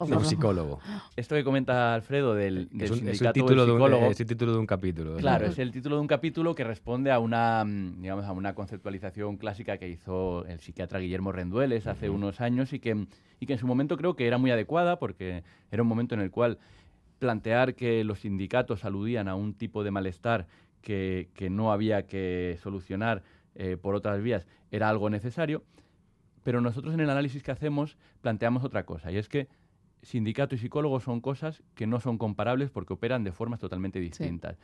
[0.00, 0.80] No, un psicólogo.
[1.16, 4.00] Esto que comenta Alfredo del, del es un, sindicato es el título del psicólogo.
[4.00, 5.16] De un, es el título de un capítulo.
[5.16, 5.52] Claro, ¿no?
[5.52, 9.78] es el título de un capítulo que responde a una, digamos, a una conceptualización clásica
[9.78, 12.16] que hizo el psiquiatra Guillermo Rendueles hace uh -huh.
[12.16, 13.06] unos años y que,
[13.40, 16.20] y que en su momento creo que era muy adecuada porque era un momento en
[16.20, 16.58] el cual
[17.18, 20.46] plantear que los sindicatos aludían a un tipo de malestar
[20.82, 23.22] que, que no había que solucionar
[23.54, 25.62] eh, por otras vías era algo necesario,
[26.42, 29.48] pero nosotros en el análisis que hacemos planteamos otra cosa, y es que
[30.04, 34.56] sindicato y psicólogo son cosas que no son comparables porque operan de formas totalmente distintas.
[34.56, 34.62] Sí.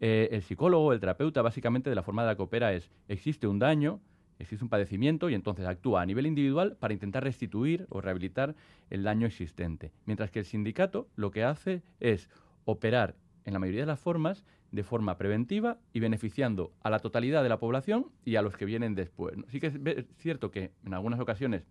[0.00, 3.46] Eh, el psicólogo, el terapeuta, básicamente de la forma de la que opera es, existe
[3.46, 4.00] un daño,
[4.38, 8.54] existe un padecimiento y entonces actúa a nivel individual para intentar restituir o rehabilitar
[8.90, 9.92] el daño existente.
[10.06, 12.30] Mientras que el sindicato lo que hace es
[12.64, 17.42] operar en la mayoría de las formas de forma preventiva y beneficiando a la totalidad
[17.42, 19.34] de la población y a los que vienen después.
[19.48, 21.64] Sí que es cierto que en algunas ocasiones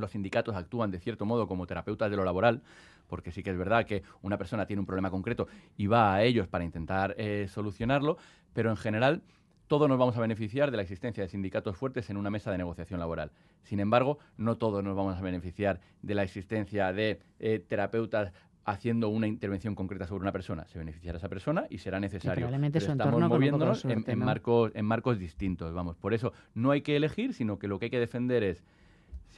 [0.00, 2.62] los sindicatos actúan de cierto modo como terapeutas de lo laboral,
[3.06, 6.22] porque sí que es verdad que una persona tiene un problema concreto y va a
[6.22, 8.18] ellos para intentar eh, solucionarlo,
[8.52, 9.22] pero en general
[9.66, 12.58] todos nos vamos a beneficiar de la existencia de sindicatos fuertes en una mesa de
[12.58, 13.30] negociación laboral.
[13.62, 18.32] Sin embargo, no todos nos vamos a beneficiar de la existencia de eh, terapeutas
[18.64, 20.66] haciendo una intervención concreta sobre una persona.
[20.66, 22.48] Se beneficiará esa persona y será necesario.
[22.48, 25.72] Y Pero estamos entorno moviéndonos suerte, en, marcos, en marcos distintos.
[25.72, 28.64] Vamos, por eso no hay que elegir, sino que lo que hay que defender es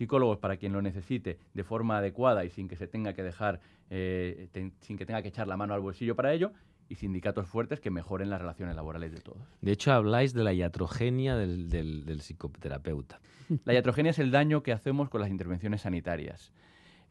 [0.03, 3.61] psicólogos para quien lo necesite de forma adecuada y sin que se tenga que dejar,
[3.89, 6.51] eh, ten, sin que tenga que echar la mano al bolsillo para ello,
[6.89, 9.39] y sindicatos fuertes que mejoren las relaciones laborales de todos.
[9.61, 13.21] De hecho, habláis de la iatrogenia del, del, del psicoterapeuta.
[13.65, 16.53] La iatrogenia es el daño que hacemos con las intervenciones sanitarias.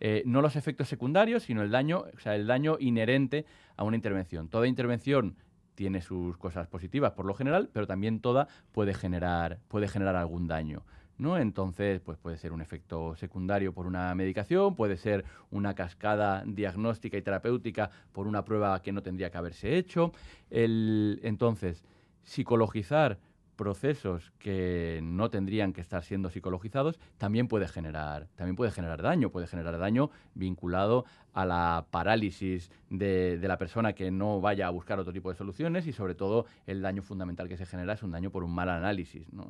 [0.01, 3.45] Eh, no los efectos secundarios, sino el daño, o sea, el daño inherente
[3.77, 4.49] a una intervención.
[4.49, 5.37] Toda intervención
[5.75, 10.47] tiene sus cosas positivas por lo general, pero también toda puede generar, puede generar algún
[10.47, 10.83] daño.
[11.21, 11.37] ¿No?
[11.37, 17.15] Entonces, pues puede ser un efecto secundario por una medicación, puede ser una cascada diagnóstica
[17.15, 20.11] y terapéutica por una prueba que no tendría que haberse hecho.
[20.49, 21.83] El, entonces,
[22.23, 23.19] psicologizar
[23.55, 29.29] procesos que no tendrían que estar siendo psicologizados también puede generar también puede generar daño
[29.29, 34.71] puede generar daño vinculado a la parálisis de, de, la persona que no vaya a
[34.71, 38.01] buscar otro tipo de soluciones y sobre todo el daño fundamental que se genera es
[38.01, 39.47] un daño por un mal análisis ¿no?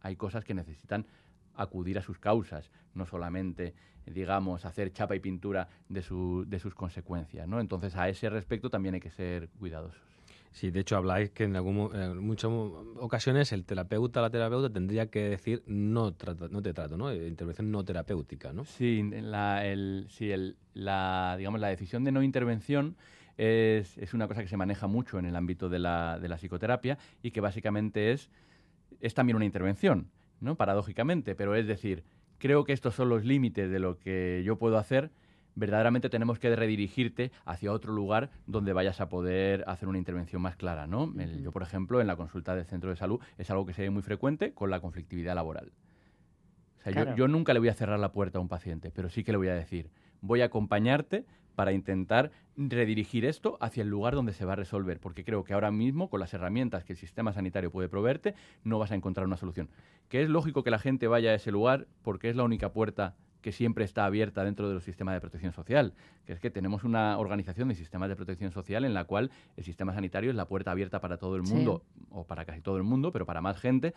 [0.00, 1.06] Hay cosas que necesitan
[1.54, 3.74] acudir a sus causas, no solamente,
[4.06, 7.46] digamos, hacer chapa y pintura de, su, de sus consecuencias.
[7.46, 7.60] ¿no?
[7.60, 10.10] Entonces, a ese respecto también hay que ser cuidadosos.
[10.52, 15.06] Sí, de hecho habláis que en, algún, en muchas ocasiones el terapeuta la terapeuta tendría
[15.06, 16.12] que decir no,
[16.50, 17.14] no te trato, ¿no?
[17.14, 18.64] Intervención no terapéutica, ¿no?
[18.64, 22.96] Sí, la, el, sí el, la, digamos, la decisión de no intervención
[23.38, 26.36] es, es, una cosa que se maneja mucho en el ámbito de la, de la
[26.36, 28.28] psicoterapia y que básicamente es,
[29.00, 30.56] es también una intervención, ¿no?
[30.56, 32.04] Paradójicamente, pero es decir,
[32.38, 35.10] creo que estos son los límites de lo que yo puedo hacer
[35.54, 40.56] verdaderamente tenemos que redirigirte hacia otro lugar donde vayas a poder hacer una intervención más
[40.56, 41.12] clara, ¿no?
[41.42, 43.90] yo, por ejemplo, en la consulta del centro de salud es algo que se ve
[43.90, 45.72] muy frecuente con la conflictividad laboral.
[46.78, 49.10] O sea, yo, yo, nunca le voy a cerrar la puerta a un paciente, pero
[49.10, 49.90] sí que le voy a decir,
[50.22, 51.26] voy a acompañarte
[51.60, 55.52] para intentar redirigir esto hacia el lugar donde se va a resolver, porque creo que
[55.52, 58.34] ahora mismo, con las herramientas que el sistema sanitario puede proveerte,
[58.64, 59.68] no vas a encontrar una solución.
[60.08, 63.14] Que es lógico que la gente vaya a ese lugar porque es la única puerta
[63.42, 65.92] que siempre está abierta dentro de los sistemas de protección social,
[66.24, 69.64] que es que tenemos una organización de sistemas de protección social en la cual el
[69.64, 72.84] sistema sanitario es la puerta abierta para todo el mundo, o para casi todo el
[72.84, 73.92] mundo, pero para más gente,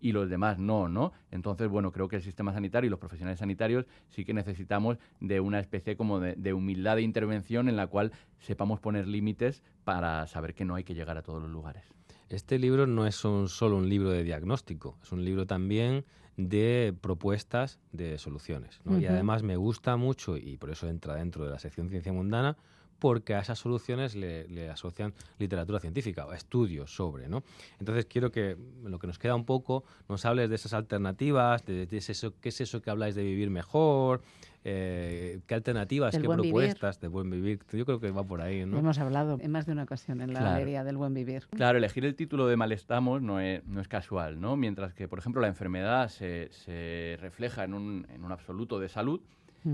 [0.00, 1.12] y los demás no, ¿no?
[1.30, 5.40] Entonces, bueno, creo que el sistema sanitario y los profesionales sanitarios sí que necesitamos de
[5.40, 10.26] una especie como de, de humildad de intervención en la cual sepamos poner límites para
[10.26, 11.84] saber que no hay que llegar a todos los lugares.
[12.28, 16.04] Este libro no es un, solo un libro de diagnóstico, es un libro también
[16.36, 18.80] de propuestas de soluciones.
[18.84, 18.92] ¿no?
[18.92, 19.02] Uh -huh.
[19.02, 22.56] Y además me gusta mucho, y por eso entra dentro de la sección Ciencia Mundana,
[22.98, 27.42] porque a esas soluciones le, le, asocian literatura científica o estudios sobre, ¿no?
[27.78, 31.86] Entonces quiero que, lo que nos queda un poco, nos hables de esas alternativas, de,
[31.86, 34.22] de eso, qué es eso que habláis de vivir mejor,
[34.64, 37.00] eh, qué alternativas, del qué propuestas vivir.
[37.00, 37.60] de buen vivir.
[37.72, 38.78] Yo creo que va por ahí, ¿no?
[38.78, 40.54] Hemos hablado en más de una ocasión en la Claro.
[40.54, 41.46] galería del buen vivir.
[41.50, 44.56] Claro, elegir el título de Malestamos no es, no es casual, ¿no?
[44.56, 48.88] Mientras que, por ejemplo, la enfermedad se, se refleja en un, en un absoluto de
[48.88, 49.20] salud,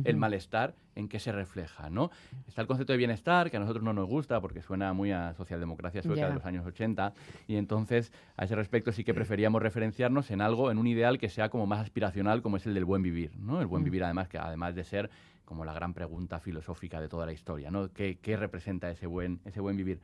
[0.05, 2.11] el malestar, ¿en qué se refleja, no?
[2.49, 5.35] Está el concepto de bienestar, que a nosotros no nos gusta porque suena muy a
[5.35, 7.12] socialdemocracia sueca de los años 80,
[7.47, 11.28] y entonces, a ese respecto, sí que preferíamos referenciarnos en algo, en un ideal que
[11.28, 13.61] sea como más aspiracional, como es el del buen vivir, ¿no?
[13.61, 13.85] El buen Mm.
[13.85, 15.11] vivir, además, que además de ser
[15.45, 17.93] como la gran pregunta filosófica de toda la historia, ¿no?
[17.93, 20.01] ¿Qué, qué representa ese buen, ese buen vivir?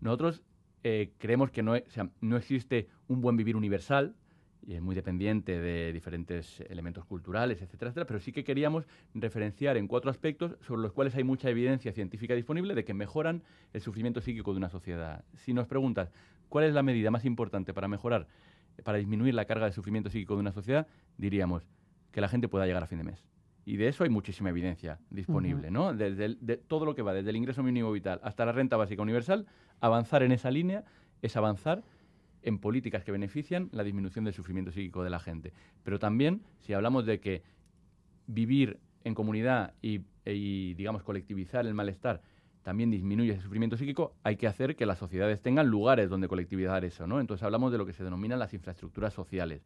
[0.00, 0.42] Nosotros
[0.84, 4.14] eh, creemos que no, o sea, no existe un buen vivir universal,
[4.68, 9.78] y es muy dependiente de diferentes elementos culturales, etcétera, etcétera, pero sí que queríamos referenciar
[9.78, 13.42] en cuatro aspectos sobre los cuales hay mucha evidencia científica disponible de que mejoran
[13.72, 15.24] el sufrimiento psíquico de una sociedad.
[15.36, 16.12] Si nos preguntas,
[16.50, 18.26] ¿cuál es la medida más importante para mejorar,
[18.84, 20.86] para disminuir la carga de sufrimiento psíquico de una sociedad?
[21.16, 21.66] Diríamos
[22.12, 23.24] que la gente pueda llegar a fin de mes.
[23.64, 25.70] Y de eso hay muchísima evidencia disponible.
[25.70, 25.94] ¿no?
[25.94, 28.76] Desde el- de todo lo que va, desde el ingreso mínimo vital hasta la renta
[28.76, 29.46] básica universal,
[29.80, 30.84] avanzar en esa línea
[31.22, 31.82] es avanzar
[32.42, 35.52] en políticas que benefician la disminución del sufrimiento psíquico de la gente.
[35.82, 37.42] Pero también, si hablamos de que
[38.26, 42.22] vivir en comunidad y, y, digamos, colectivizar el malestar
[42.62, 46.84] también disminuye ese sufrimiento psíquico, hay que hacer que las sociedades tengan lugares donde colectivizar
[46.84, 47.18] eso, ¿no?
[47.20, 49.62] Entonces hablamos de lo que se denominan las infraestructuras sociales,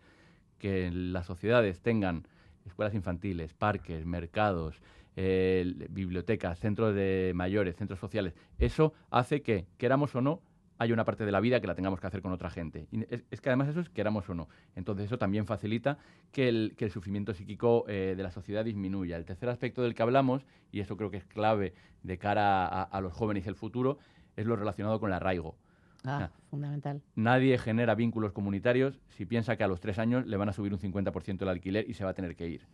[0.59, 2.29] que las sociedades tengan
[2.64, 4.81] escuelas infantiles, parques, mercados,
[5.16, 8.35] eh, bibliotecas, centros de mayores, centros sociales.
[8.59, 10.41] Eso hace que, queramos o no,
[10.83, 12.87] hay una parte de la vida que la tengamos que hacer con otra gente.
[12.91, 14.49] Y es, es que además eso es queramos o no.
[14.74, 15.99] Entonces eso también facilita
[16.33, 19.16] que el, que el sufrimiento psíquico eh, de la sociedad disminuya.
[19.16, 22.83] El tercer aspecto del que hablamos, y eso creo que es clave de cara a,
[22.83, 23.99] a los jóvenes y el futuro,
[24.37, 25.57] es lo relacionado con el arraigo.
[26.05, 27.01] Ah, sea, fundamental.
[27.14, 30.72] Nadie genera vínculos comunitarios si piensa que a los tres años le van a subir
[30.72, 32.66] un 50% el alquiler y se va a tener que ir.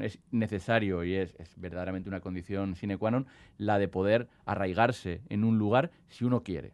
[0.00, 5.22] Es necesario y es, es verdaderamente una condición sine qua non la de poder arraigarse
[5.28, 6.72] en un lugar si uno quiere.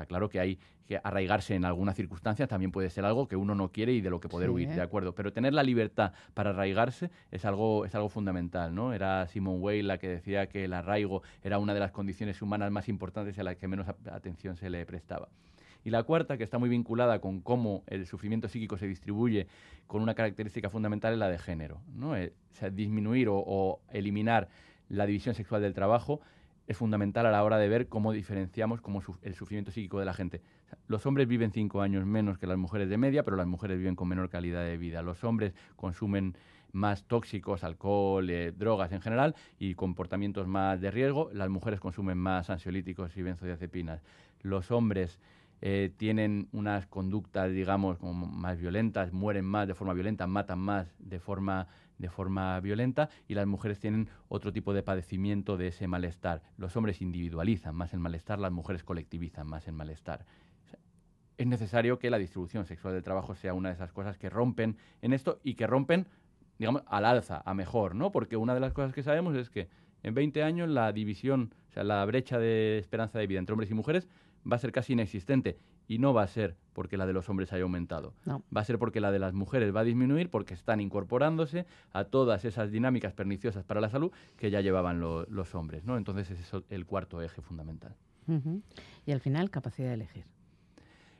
[0.00, 3.54] Está claro que hay que arraigarse en algunas circunstancias también puede ser algo que uno
[3.54, 4.74] no quiere y de lo que poder Sí, huir, ¿eh?
[4.76, 5.14] de acuerdo.
[5.14, 8.94] Pero tener la libertad para arraigarse es algo, es algo fundamental, ¿no?
[8.94, 12.70] Era Simone Weil la que decía que el arraigo era una de las condiciones humanas
[12.72, 15.28] más importantes y a las que menos atención se le prestaba.
[15.84, 19.48] Y la cuarta, que está muy vinculada con cómo el sufrimiento psíquico se distribuye
[19.86, 21.82] con una característica fundamental, es la de género.
[21.94, 22.16] ¿no?
[22.16, 24.48] Eh, o sea, disminuir o, o eliminar
[24.88, 26.22] la división sexual del trabajo
[26.70, 30.14] es fundamental a la hora de ver cómo diferenciamos cómo el sufrimiento psíquico de la
[30.14, 30.40] gente.
[30.86, 33.96] Los hombres viven cinco años menos que las mujeres de media, pero las mujeres viven
[33.96, 35.02] con menor calidad de vida.
[35.02, 36.36] Los hombres consumen
[36.70, 41.28] más tóxicos, alcohol, eh, drogas en general y comportamientos más de riesgo.
[41.32, 44.00] Las mujeres consumen más ansiolíticos y benzodiazepinas.
[44.42, 45.18] Los hombres
[45.62, 51.18] eh, tienen unas conductas, digamos, más violentas, mueren más de forma violenta, matan más de
[51.18, 51.66] forma,
[52.00, 56.42] de forma violenta, y las mujeres tienen otro tipo de padecimiento de ese malestar.
[56.56, 60.24] Los hombres individualizan más el malestar, las mujeres colectivizan más el malestar.
[61.36, 64.78] Es necesario que la distribución sexual del trabajo sea una de esas cosas que rompen
[65.02, 66.06] en esto y que rompen,
[66.58, 68.12] digamos, al alza, a mejor, ¿no?
[68.12, 69.68] Porque una de las cosas que sabemos es que
[70.02, 73.70] en 20 años la división, o sea, la brecha de esperanza de vida entre hombres
[73.70, 74.08] y mujeres
[74.50, 75.58] va a ser casi inexistente.
[75.88, 78.14] Y no va a ser porque la de los hombres haya aumentado.
[78.24, 78.44] No.
[78.56, 82.04] Va a ser porque la de las mujeres va a disminuir porque están incorporándose a
[82.04, 85.84] todas esas dinámicas perniciosas para la salud que ya llevaban lo- los hombres.
[85.84, 85.96] ¿no?
[85.96, 87.96] Entonces ese es el cuarto eje fundamental.
[89.04, 90.24] Y al final, capacidad de elegir.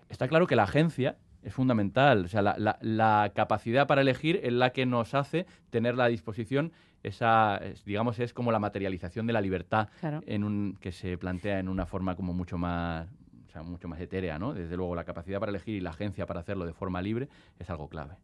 [0.09, 2.25] Está claro que la agencia es fundamental.
[2.25, 6.07] O sea, la, la- la capacidad para elegir es la que nos hace tener la
[6.07, 6.71] disposición,
[7.03, 10.21] esa, es- digamos, es como la materialización de la libertad Claro.
[10.27, 13.09] en un, que se plantea en una forma como mucho más,
[13.49, 14.55] o sea, mucho más etérea, ¿no?
[14.55, 17.29] Desde luego, la capacidad para elegir y la agencia para hacerlo de forma libre
[17.59, 18.15] es algo clave.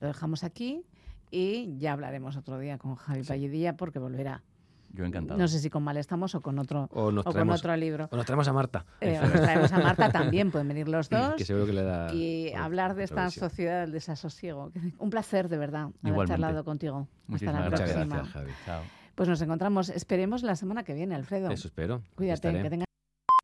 [0.00, 0.82] Lo dejamos aquí
[1.30, 4.42] y ya hablaremos otro día con Javi Palledilla porque volverá.
[4.90, 5.38] Yo encantado.
[5.38, 8.08] No sé si con Mal estamos o con otro, O nos con traemos- otro libro.
[8.10, 8.84] o nos traemos a Marta.
[9.00, 11.34] Eh, o nos traemos a Marta también, pueden venir los dos.
[11.36, 13.48] Que seguro que le da Y hablar de esta visión.
[13.50, 14.72] sociedad del desasosiego.
[14.98, 16.32] Un placer, de verdad, haber Igualmente.
[16.32, 17.06] charlado contigo.
[17.32, 17.90] Hasta la gracias.
[17.92, 18.14] próxima.
[18.16, 18.50] Gracias, Javi.
[18.64, 18.82] Chao.
[19.14, 21.50] Pues nos encontramos, esperemos la semana que viene, Alfredo.
[21.50, 22.02] Eso espero.
[22.16, 22.62] Cuídate, estaré.
[22.62, 22.86] que tengas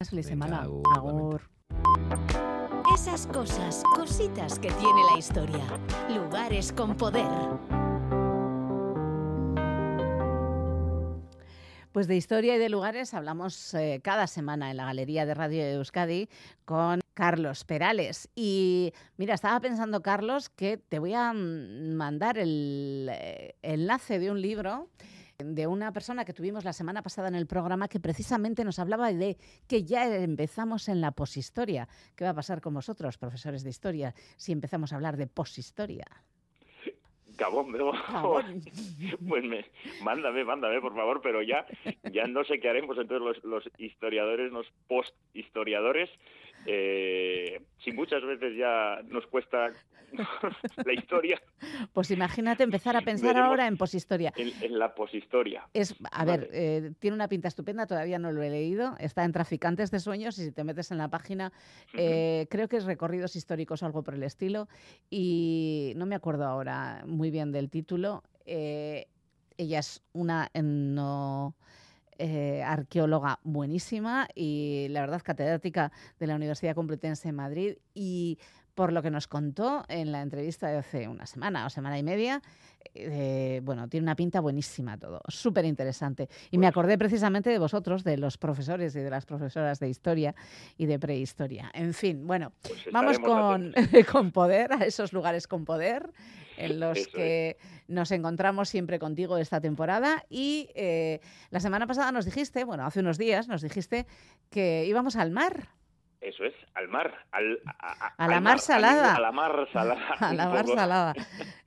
[0.08, 0.62] feliz Venga, semana.
[0.62, 1.40] agur, Agur.
[2.94, 5.64] Esas cosas, cositas que tiene la historia.
[6.14, 7.26] Lugares con poder.
[11.94, 15.62] Pues de historia y de lugares hablamos eh, cada semana en la Galería de Radio
[15.62, 16.28] de Euskadi
[16.64, 18.28] con Carlos Perales.
[18.34, 24.42] Y mira, estaba pensando, Carlos, que te voy a mandar el eh, enlace de un
[24.42, 24.90] libro
[25.38, 29.12] de una persona que tuvimos la semana pasada en el programa que precisamente nos hablaba
[29.12, 29.38] de
[29.68, 31.88] que ya empezamos en la poshistoria.
[32.16, 36.06] ¿Qué va a pasar con vosotros, profesores de historia, si empezamos a hablar de poshistoria?
[37.36, 37.72] Gabón.
[38.08, 38.62] Gabón.
[39.28, 39.64] Pues me,
[40.02, 41.66] mándame, mándame, por favor, pero ya,
[42.12, 46.10] ya no sé qué haremos entonces los, los historiadores, los post-historiadores,
[46.66, 49.72] eh, si muchas veces ya nos cuesta
[50.84, 51.40] la historia
[51.92, 54.32] Pues imagínate empezar a pensar ahora en poshistoria.
[54.36, 55.68] en, en la poshistoria.
[55.74, 58.94] Es, a ver, eh, tiene una pinta estupenda, todavía no lo he leído.
[58.98, 61.52] Está en Traficantes de Sueños y si te metes en la página,
[61.94, 64.68] eh, creo que es Recorridos Históricos o algo por el estilo.
[65.10, 68.22] Y no me acuerdo ahora muy bien del título.
[68.46, 71.54] Ella es una no
[72.18, 78.38] eh, arqueóloga buenísima y la verdad catedrática de la Universidad Complutense de Madrid y
[78.74, 82.02] por lo que nos contó en la entrevista de hace una semana o semana y
[82.02, 82.42] media,
[82.94, 86.28] eh, bueno, tiene una pinta buenísima todo, súper interesante.
[86.50, 90.34] Y me acordé precisamente de vosotros, de los profesores y de las profesoras de historia
[90.76, 91.70] y de prehistoria.
[91.72, 92.52] En fin, bueno,
[92.92, 93.72] vamos con,
[94.12, 96.10] con poder, a esos lugares con poder
[96.56, 97.56] en los Eso que
[97.88, 100.24] nos encontramos siempre contigo esta temporada.
[100.28, 101.20] Y eh,
[101.50, 104.06] la semana pasada nos dijiste, bueno, hace unos días nos dijiste
[104.50, 105.68] que íbamos al mar.
[106.24, 107.12] Eso es, al mar.
[107.32, 109.14] Al, a, A la mar salada.
[109.14, 110.08] A la mar salada.
[110.20, 111.14] A la mar salada.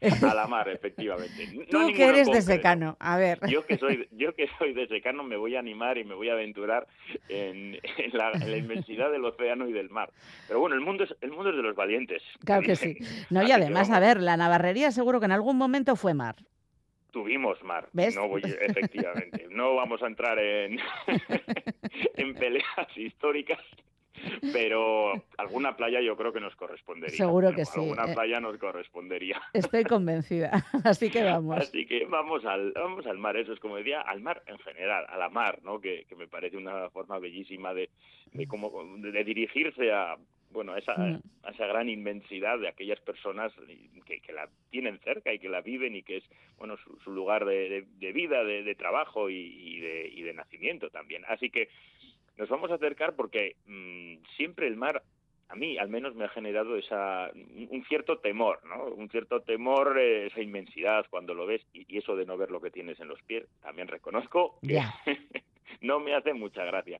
[0.02, 1.48] A la mar, efectivamente.
[1.72, 3.40] No Tú que eres de secano, a ver.
[3.48, 6.30] Yo que soy, yo que soy de secano me voy a animar y me voy
[6.30, 6.88] a aventurar
[7.30, 10.12] en, en la, en la inmensidad del océano y del mar.
[10.48, 12.24] Pero bueno, el mundo es, el mundo es de los valientes.
[12.44, 12.98] Claro que sí.
[13.30, 16.36] No, y además, a ver, la Navarrería seguro que en algún momento fue mar.
[17.12, 17.90] Tuvimos mar.
[17.94, 18.16] ¿Ves?
[18.16, 19.48] No voy, efectivamente.
[19.50, 20.80] No vamos a entrar en,
[22.16, 23.60] en peleas históricas,
[24.54, 27.16] pero alguna playa yo creo que nos correspondería.
[27.18, 28.14] Seguro que sí, Alguna eh.
[28.14, 29.42] playa nos correspondería.
[29.54, 30.66] Estoy convencida.
[30.84, 31.58] Así que vamos.
[31.58, 35.06] Así que vamos al, vamos al mar, eso es como decía, al mar en general,
[35.10, 35.80] a la mar, ¿no?
[35.80, 37.90] Que, que me parece una forma bellísima de,
[38.34, 40.16] de, cómo, de, dirigirse a,
[40.52, 41.22] bueno, a esa, Mm.
[41.44, 43.52] a esa gran inmensidad de aquellas personas
[44.06, 46.24] que, que la tienen cerca y que la viven y que es,
[46.58, 50.22] bueno, su, su lugar de, de- de vida, de, de trabajo y, y de, y
[50.24, 51.24] de nacimiento también.
[51.28, 51.70] Así que
[52.38, 55.04] nos vamos a acercar porque mm, siempre el mar
[55.50, 58.84] a mí al menos me ha generado esa un cierto temor, ¿no?
[58.86, 62.52] Un cierto temor, eh, esa inmensidad cuando lo ves y, y eso de no ver
[62.52, 64.82] lo que tienes en los pies, también reconozco que
[65.82, 67.00] no me hace mucha gracia.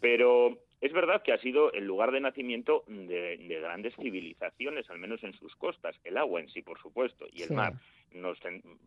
[0.00, 4.98] Pero es verdad que ha sido el lugar de nacimiento de, de grandes civilizaciones, al
[5.00, 5.96] menos en sus costas.
[6.04, 7.54] El agua en sí, por supuesto, y el Sí.
[7.54, 7.72] mar.
[8.12, 8.38] Nos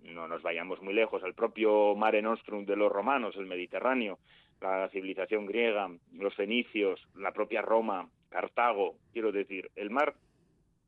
[0.03, 4.17] no nos vayamos muy lejos al propio Mare Nostrum de los romanos, el Mediterráneo,
[4.61, 8.95] la civilización griega, los fenicios, la propia Roma, Cartago.
[9.11, 10.13] Quiero decir, el mar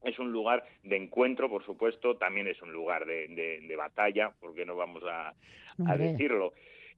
[0.03, 4.31] es un lugar de encuentro, por supuesto, también es un lugar de, de- de batalla,
[4.39, 6.53] porque no vamos a, a decirlo.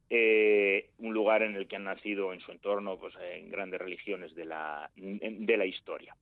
[0.10, 4.36] Eh, un lugar en el que han nacido en su entorno pues, en grandes religiones
[4.36, 6.16] de la, de la historia.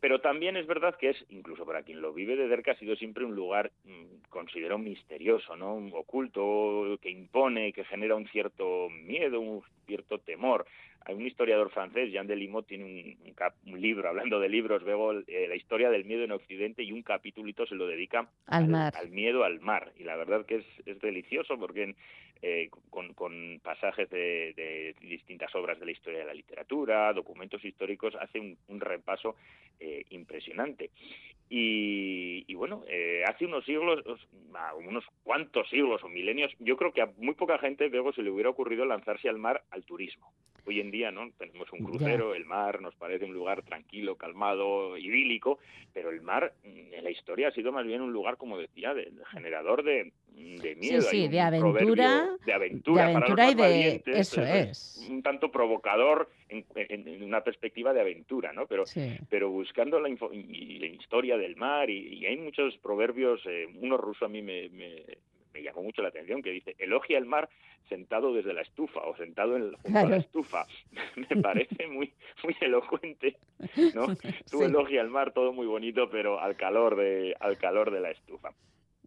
[0.00, 2.94] Pero también es verdad que es, incluso para quien lo vive de cerca, ha sido
[2.94, 5.74] siempre un lugar, mm, considero misterioso, ¿no?
[5.96, 10.66] Oculto, que impone, que genera un cierto miedo, un cierto temor.
[11.04, 15.46] Hay un historiador francés, Jean Delimot, tiene un, un, libro, hablando de libros, veo eh,
[15.48, 18.68] la historia del miedo en Occidente y un capítulito se lo dedica al,
[19.10, 19.92] miedo al mar.
[19.98, 21.94] Y la verdad que es, es delicioso porque
[22.42, 27.64] eh, con, con, pasajes de, de, distintas obras de la historia de la literatura, documentos
[27.64, 29.34] históricos, hace un, un repaso
[29.80, 30.90] eh, impresionante.
[31.50, 34.04] Y, y bueno, eh, hace unos siglos,
[34.86, 38.30] unos cuantos siglos o milenios, yo creo que a muy poca gente luego se le
[38.30, 40.32] hubiera ocurrido lanzarse al mar al turismo.
[40.68, 41.30] Hoy en día, ¿no?
[41.38, 45.58] Tenemos un crucero, el mar nos parece un lugar tranquilo, calmado, idílico,
[45.94, 48.92] pero el mar mm, en la historia ha sido más bien un lugar, como decía,
[48.92, 51.00] de, de generador de, de miedo.
[51.00, 52.28] Sí, sí, de aventura.
[52.44, 53.62] De aventura, de aventura para y de...
[53.62, 55.06] valientes, eso es.
[55.08, 58.66] Un tanto provocador en, en, en, una perspectiva de aventura, ¿no?
[58.66, 59.16] Pero, sí.
[59.30, 63.66] pero buscando la, info, y la, historia del mar, y, y hay muchos proverbios, eh,
[63.80, 65.02] uno ruso a mí me, me,
[65.52, 67.48] me llamó mucho la atención, que dice, elogia el mar
[67.88, 70.06] sentado desde la estufa o sentado en, junto claro.
[70.06, 70.66] a la estufa.
[71.16, 72.12] Me parece muy
[72.44, 73.36] muy elocuente,
[73.94, 74.06] ¿no?
[74.50, 74.64] Tú sí.
[74.64, 78.50] elogia el mar, todo muy bonito, pero al calor de al calor de la estufa.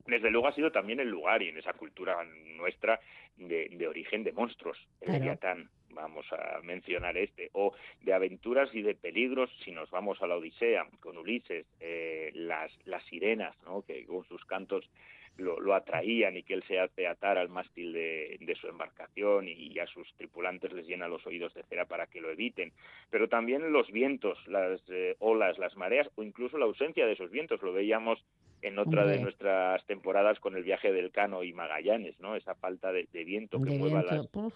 [0.07, 2.17] Desde luego ha sido también el lugar y en esa cultura
[2.57, 2.99] nuestra
[3.37, 5.19] de, de origen de monstruos, el claro.
[5.19, 10.27] Leviatán, vamos a mencionar este, o de aventuras y de peligros, si nos vamos a
[10.27, 13.81] la Odisea, con Ulises, eh, las, las sirenas, ¿no?
[13.83, 14.89] que con sus cantos
[15.37, 19.47] lo, lo, atraían y que él se hace atar al mástil de, de, su embarcación
[19.47, 22.73] y a sus tripulantes les llena los oídos de cera para que lo eviten.
[23.09, 27.31] Pero también los vientos, las eh, olas, las mareas o incluso la ausencia de esos
[27.31, 27.61] vientos.
[27.61, 28.23] Lo veíamos
[28.61, 32.35] en otra de nuestras temporadas con el viaje del Cano y Magallanes, ¿no?
[32.35, 34.51] Esa falta de, de viento que de mueva viento.
[34.51, 34.53] las.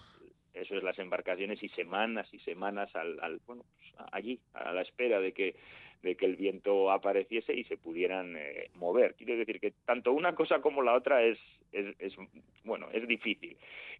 [0.56, 4.82] Eso es las embarcaciones y semanas y semanas al, al bueno pues allí a la
[4.82, 5.54] espera de que
[6.02, 9.14] de que el viento apareciese y se pudieran eh, mover.
[9.14, 11.38] Quiero decir que tanto una cosa como la otra es,
[11.72, 12.14] es, es
[12.64, 13.56] bueno, es difícil.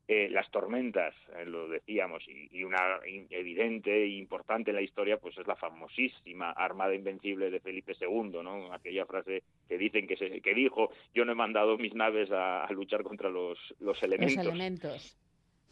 [0.09, 5.16] Eh, las tormentas, eh, lo decíamos, y, y, una evidente e importante en la historia,
[5.16, 8.73] pues es la famosísima Armada Invencible de Felipe II, ¿no?
[8.73, 12.62] Aquella frase que dicen que, se, que dijo, yo no he mandado mis naves a,
[12.62, 14.37] a luchar contra los, los elementos.
[14.37, 15.26] Los elementos.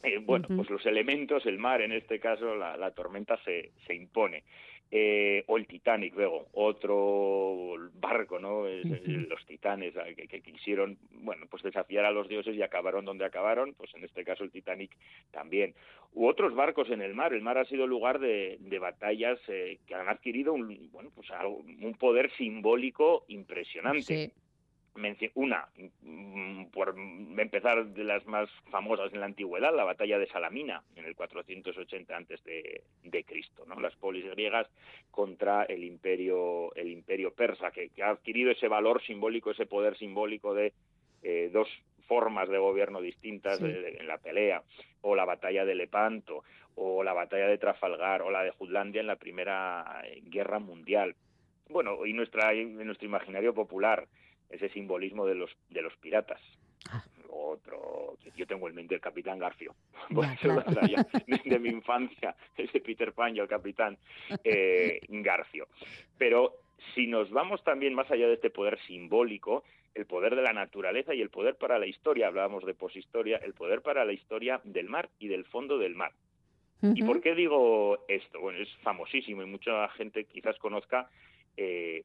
[0.05, 0.57] Eh, bueno, uh -huh.
[0.57, 4.45] pues los elementos, el mar en este caso, la, la tormenta se, se impone
[4.91, 8.67] eh, o el Titanic luego, otro barco, ¿no?
[8.69, 9.29] Es, uh -huh.
[9.29, 13.75] Los titanes que, que, quisieron, bueno, pues desafiar a los dioses y acabaron donde acabaron,
[13.75, 14.97] pues en este caso el Titanic
[15.33, 15.75] también.
[16.13, 19.79] U otros barcos en el mar, el mar ha sido lugar de, de batallas eh,
[19.87, 24.03] que han adquirido un, bueno, pues algo, un poder simbólico impresionante.
[24.03, 24.33] Sí
[25.35, 25.67] una,
[26.03, 31.05] mm, por empezar de las más famosas en la antigüedad, la batalla de Salamina en
[31.05, 33.81] el 480 antes de, de Cristo, ¿no?
[33.81, 34.69] Las polis griegas
[35.11, 39.97] contra el imperio el imperio persa que, que ha adquirido ese valor simbólico, ese poder
[39.97, 40.73] simbólico de
[41.23, 41.69] eh, dos
[42.07, 43.65] formas de gobierno distintas sí.
[43.65, 44.63] de, en la pelea,
[45.01, 46.45] o la batalla de Lepanto,
[46.77, 51.15] o la batalla de Trafalgar, o la de Jutlandia en la Primera Guerra Mundial.
[51.69, 54.07] Bueno, y nuestra, en nuestro imaginario popular,
[54.55, 56.41] ese simbolismo de los de los piratas.
[56.91, 57.03] Ah.
[57.31, 59.75] Otro, yo tengo en mente el Capitán Garfio,
[60.11, 60.63] ya, claro.
[60.71, 63.99] de, de, mi infancia, ese Peter Pan y el Capitán
[64.45, 65.67] eh, Garfio.
[66.17, 66.55] Pero
[66.95, 69.65] si nos vamos también más allá de este poder simbólico,
[69.95, 73.55] el poder de la naturaleza y el poder para la historia, hablábamos de poshistoria, el
[73.55, 76.13] poder para la historia del mar y del fondo del mar.
[76.83, 76.99] Uh -huh.
[76.99, 78.41] ¿Y por qué digo esto?
[78.41, 81.09] Bueno, es famosísimo y mucha gente quizás conozca
[81.57, 82.03] eh,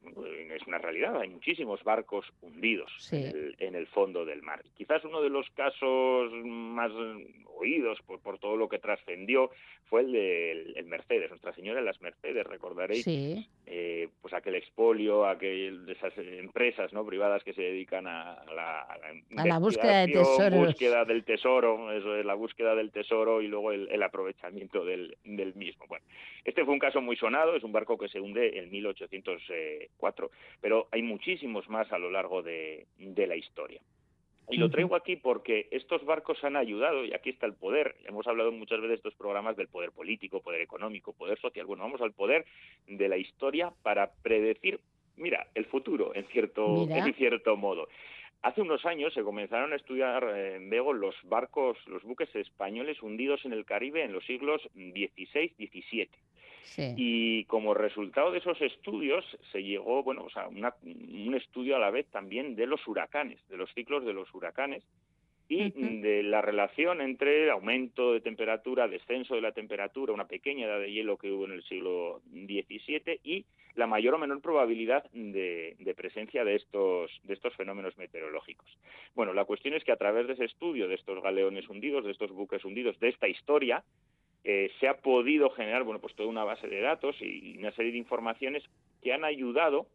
[0.54, 3.16] es una realidad, hay muchísimos barcos hundidos sí.
[3.16, 4.62] en, el, en, el, fondo del mar.
[4.76, 6.92] Quizás uno de los casos más
[7.56, 9.50] oídos por, por todo lo que trascendió
[9.88, 13.46] fue el de el Mercedes, Nuestra Señora de las Mercedes, recordaréis, sí.
[13.66, 18.80] eh, pues aquel expolio, aquel de esas empresas no privadas que se dedican a la,
[18.82, 20.66] a la, a la búsqueda de tesoros.
[20.66, 25.16] búsqueda del tesoro, eso es la búsqueda del tesoro y luego el, el aprovechamiento del,
[25.24, 25.86] del mismo.
[25.88, 26.04] Bueno,
[26.44, 28.70] este fue un caso muy sonado, es un barco que se hunde en
[29.48, 30.30] 1804,
[30.60, 33.80] pero hay muchísimos más a lo largo de, de la historia.
[34.50, 37.94] Y lo traigo aquí porque estos barcos han ayudado, y aquí está el poder.
[38.04, 41.66] Hemos hablado muchas veces de estos programas del poder político, poder económico, poder social.
[41.66, 42.44] Bueno, vamos al poder
[42.88, 44.80] de la historia para predecir,
[45.16, 47.88] mira, el futuro, en cierto, en cierto modo.
[48.42, 53.02] Hace unos años se comenzaron a estudiar eh, en Bego los barcos, los buques españoles
[53.02, 56.08] hundidos en el Caribe en los siglos XVI-XVII.
[56.62, 56.94] Sí.
[56.96, 61.78] Y como resultado de esos estudios se llegó, bueno, o sea, una, un estudio a
[61.78, 64.84] la vez también de los huracanes, de los ciclos de los huracanes
[65.48, 66.00] y uh -huh.
[66.00, 70.92] de la relación entre aumento de temperatura, descenso de la temperatura, una pequeña edad de
[70.92, 75.94] hielo que hubo en el siglo XVII y la mayor o menor probabilidad de, de,
[75.94, 78.68] presencia de estos, de estos fenómenos meteorológicos.
[79.14, 82.12] Bueno, la cuestión es que a través de ese estudio de estos galeones hundidos, de
[82.12, 83.82] estos buques hundidos, de esta historia,
[84.44, 87.92] eh, se ha podido generar bueno, pues toda una base de datos y una serie
[87.92, 88.62] de informaciones
[89.02, 89.86] que han ayudado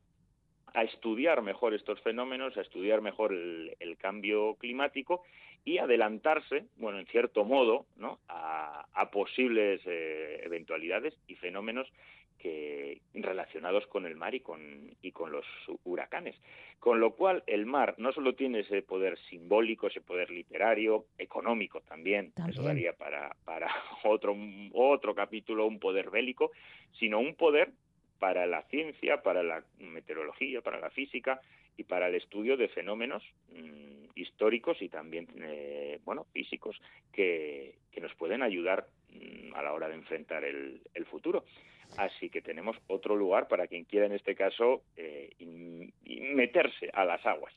[0.74, 5.24] a estudiar mejor estos fenómenos, a estudiar mejor el, cambio climático
[5.64, 8.20] y adelantarse, bueno, en cierto modo, ¿no?
[8.28, 11.88] a, a posibles eh, eventualidades y fenómenos
[12.38, 15.46] que relacionados con el mar y con, y con los
[15.84, 16.36] huracanes.
[16.80, 21.82] Con lo cual, el mar no solo tiene ese poder simbólico, ese poder literario, económico
[21.82, 22.54] también, también.
[22.54, 23.70] eso daría para, para
[24.04, 24.36] otro,
[24.74, 26.52] otro capítulo, un poder bélico,
[27.00, 27.72] sino un poder
[28.20, 31.42] para la ciencia, para la meteorología, para la física
[31.78, 36.80] y para el estudio de fenómenos mmm, históricos y también eh, bueno físicos
[37.12, 41.44] que, que, nos pueden ayudar mmm, a la hora de enfrentar el, el, futuro.
[41.98, 46.90] Así que tenemos otro lugar para quien quiera en este caso eh, in, in meterse
[46.94, 47.54] a las aguas.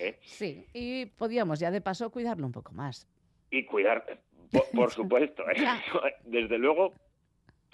[0.00, 0.16] ¿eh?
[0.22, 3.06] Sí, y podíamos ya de paso cuidarlo un poco más.
[3.50, 4.18] Y cuidar,
[4.50, 5.44] por, por supuesto.
[5.50, 5.54] ¿eh?
[6.24, 6.92] Desde luego,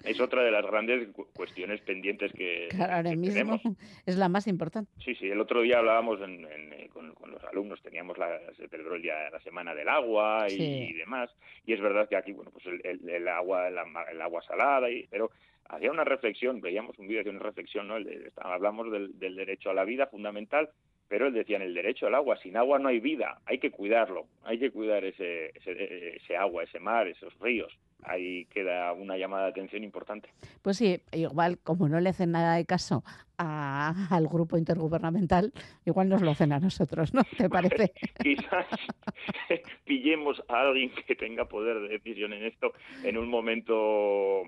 [0.03, 3.61] es otra de las grandes cuestiones pendientes que, claro, ahora que mismo tenemos.
[4.05, 4.91] es la más importante.
[5.03, 8.37] Sí, sí, el otro día hablábamos en, en, eh, con, con, los alumnos, teníamos la,
[8.57, 10.87] se celebró el día, la semana del agua y, Sí.
[10.89, 11.29] y demás,
[11.65, 14.89] y es verdad que aquí, bueno, pues el, el, el agua, la, el agua salada,
[14.91, 15.31] y, pero
[15.69, 17.95] hacía una reflexión, veíamos un vídeo de una reflexión, ¿no?
[18.37, 20.69] Hablamos del, del derecho a la vida fundamental,
[21.07, 23.71] pero él decía en el derecho al agua, sin agua no hay vida, hay que
[23.71, 27.71] cuidarlo, hay que cuidar ese, ese, ese agua, ese mar, esos ríos.
[28.05, 30.29] Ahí queda una llamada de atención importante.
[30.61, 33.01] Pues sí, igual como no le hacen nada de caso
[33.37, 35.53] a- al grupo intergubernamental,
[35.85, 37.21] igual nos lo hacen a nosotros, ¿no?
[37.37, 37.93] ¿Te parece?
[38.21, 38.65] Quizás
[39.85, 42.73] pillemos a alguien que tenga poder de decisión en esto
[43.03, 44.43] en un momento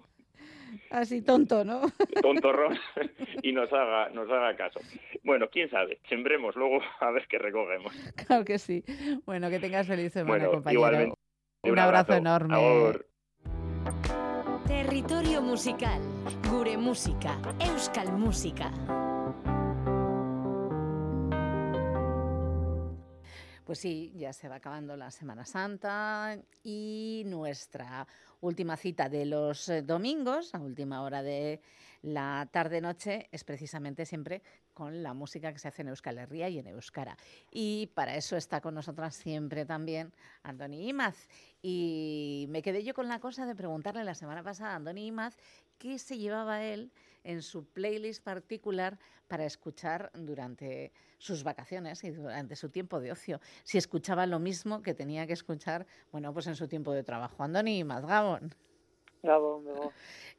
[0.90, 1.82] Así tonto, ¿no?
[2.22, 2.78] tontorrón
[3.44, 4.80] y nos haga, nos haga caso.
[5.24, 7.94] Bueno, quién sabe, sembremos luego a ver qué recogemos.
[8.28, 8.84] Claro que sí.
[9.26, 10.80] Bueno, que tengas feliz semana, Bueno, compañero.
[10.80, 11.16] igualmente.
[11.64, 12.56] Un abrazo enorme.
[12.56, 13.08] Agur.
[14.68, 16.02] Territorio musical,
[16.50, 18.72] gure música, euskal música.
[23.66, 28.08] Pues sí, ya se va acabando la Semana Santa y nuestra
[28.42, 31.62] última cita de los eh, domingos, a última hora de
[32.04, 34.44] la tarde-noche, es precisamente siempre
[34.76, 37.18] con la música que se hace en Euskal Herria y en Euskara.
[37.50, 40.14] Y para eso está con nosotras siempre también
[40.44, 41.28] Andoni Imaz.
[41.64, 45.38] Y me quedé yo con la cosa de preguntarle la semana pasada a Andoni Imaz
[45.80, 46.92] qué se llevaba él
[47.26, 48.98] en su playlist particular
[49.28, 53.42] para escuchar durante sus vacaciones y durante su tiempo de ocio.
[53.64, 57.44] Si escuchaba lo mismo que tenía que escuchar, bueno, pues en su tiempo de trabajo.
[57.44, 58.54] Andoni Imaz, Gabón.
[59.24, 59.90] Gabón, Gabón.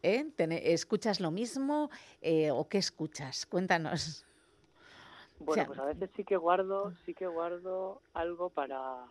[0.02, 0.30] ¿Eh?
[0.38, 1.90] ¿Escuchas lo mismo
[2.22, 3.44] eh, o qué escuchas?
[3.46, 4.24] Cuéntanos.
[5.40, 9.04] Bueno, O sea, pues a veces sí que guardo, sí que guardo algo para,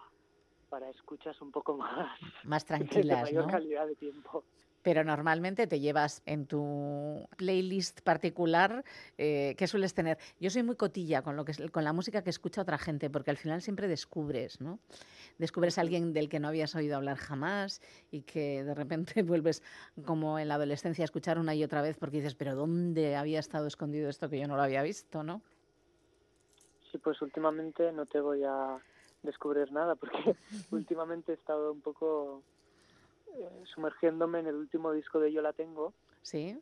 [0.69, 3.51] para escuchas un poco más, Más de tranquilas, mayor ¿no?
[3.51, 4.43] calidad de tiempo.
[4.85, 8.83] Pero normalmente te llevas en tu playlist particular,
[9.17, 10.19] eh, ¿qué sueles tener?
[10.39, 13.09] Yo soy muy cotilla con, lo que, es- con la música que escucha otra gente,
[13.09, 14.77] porque al final siempre descubres, ¿no?
[15.39, 17.81] Descubres a alguien del que no habías oído hablar jamás
[18.11, 19.63] y que de repente vuelves,
[20.05, 23.39] como en la adolescencia, a escuchar una y otra vez porque dices, pero ¿dónde había
[23.39, 25.41] estado escondido esto que yo no lo había visto, no?
[26.91, 28.77] Sí, pues últimamente no te voy a
[29.23, 30.35] descubrir nada porque
[30.69, 32.43] últimamente he estado un poco
[33.37, 36.59] eh, sumergiéndome en el último disco de Yo la tengo, Sí,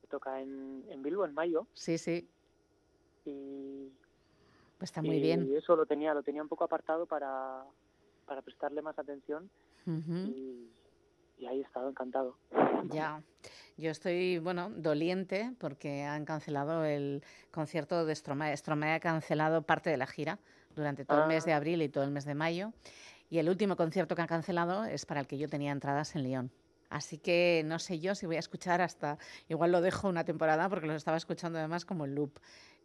[0.00, 2.28] que toca en, en Bilbo en mayo sí, sí,
[3.24, 3.90] y,
[4.78, 5.50] pues está muy y bien.
[5.56, 7.64] eso lo tenía, lo tenía un poco apartado para,
[8.26, 9.50] para prestarle más atención
[9.86, 10.68] y,
[11.38, 12.36] y ahí he estado encantado.
[12.90, 13.22] Ya,
[13.76, 18.56] yo estoy, bueno, doliente porque han cancelado el concierto de Stromae.
[18.56, 20.38] Stromae ha cancelado parte de la gira
[20.76, 21.56] durante todo el mes de Ah.
[21.56, 22.72] abril y todo el mes de mayo.
[23.30, 26.22] Y el último concierto que han cancelado es para el que yo tenía entradas en
[26.22, 26.50] Lyon.
[26.90, 29.18] Así que no sé yo si voy a escuchar hasta,
[29.48, 32.38] igual lo dejo una temporada porque los estaba escuchando además como en loop.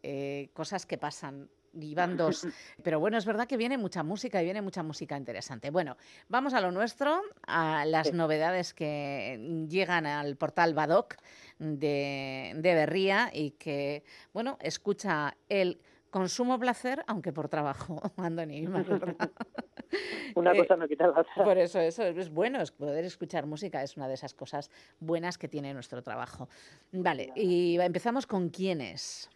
[0.05, 2.45] Eh, cosas que pasan, y van dos.
[2.83, 5.69] Pero bueno, es verdad que viene mucha música y viene mucha música interesante.
[5.71, 5.97] Bueno,
[6.27, 11.15] vamos a lo nuestro, a las novedades que llegan al portal Badoc
[11.59, 14.03] de, de Berría y que,
[14.33, 15.79] bueno, escucha el
[16.13, 18.65] consumo placer, aunque por trabajo, Andoni.
[20.35, 21.43] Una Eh, cosa no quita la otra.
[21.43, 24.69] Por eso, eso es bueno, es poder escuchar música es una de esas cosas
[24.99, 26.47] buenas que tiene nuestro trabajo.
[26.91, 29.29] Vale, y empezamos con quiénes.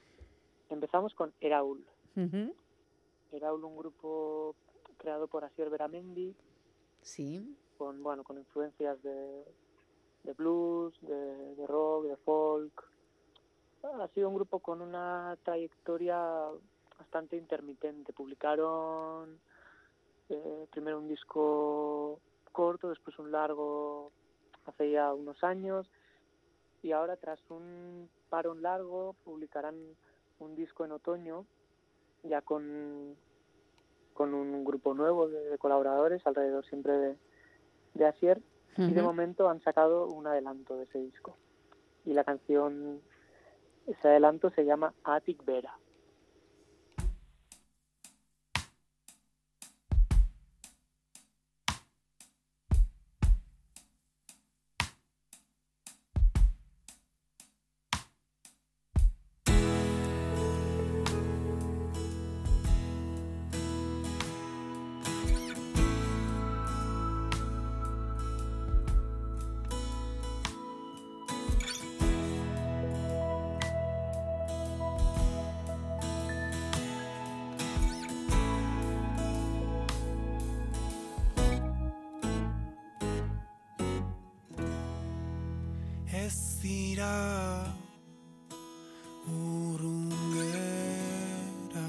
[0.70, 1.86] Empezamos con Eraul.
[3.32, 4.56] Eraul, un grupo
[4.98, 6.36] creado por Asier Beramendi,
[7.02, 9.44] Sí, con bueno con influencias de,
[10.24, 12.74] de blues, de, de rock, de folk,
[14.00, 16.20] ha sido un grupo con una trayectoria
[16.98, 18.14] bastante intermitente.
[18.14, 19.40] Publicaron
[20.30, 22.20] eh, primero un disco
[22.52, 24.12] corto, después un largo
[24.66, 25.90] hace ya unos años
[26.82, 29.76] y ahora tras un parón largo publicarán
[30.40, 31.46] un disco en otoño
[32.24, 33.16] ya con,
[34.14, 37.18] con un grupo nuevo de, de colaboradores alrededor siempre de,
[37.94, 38.42] de Asier
[38.76, 41.36] y de momento han sacado un adelanto de ese disco
[42.06, 43.02] y la canción
[43.88, 45.74] ese adelanto se llama Attic Vera
[86.68, 87.16] dira
[89.24, 91.80] urrun geratu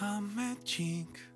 [0.00, 1.29] Ametsik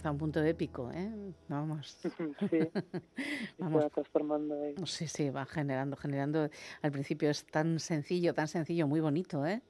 [0.00, 1.10] hasta un punto épico, ¿eh?
[1.48, 1.98] Vamos.
[2.48, 2.58] Sí,
[3.58, 3.82] Vamos.
[3.82, 4.74] se va transformando ahí.
[4.86, 6.48] Sí, sí, va generando, generando.
[6.80, 9.60] Al principio es tan sencillo, tan sencillo, muy bonito, ¿eh?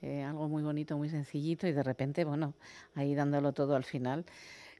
[0.00, 2.54] Eh, algo muy bonito, muy sencillito y de repente, bueno,
[2.94, 4.24] ahí dándolo todo al final.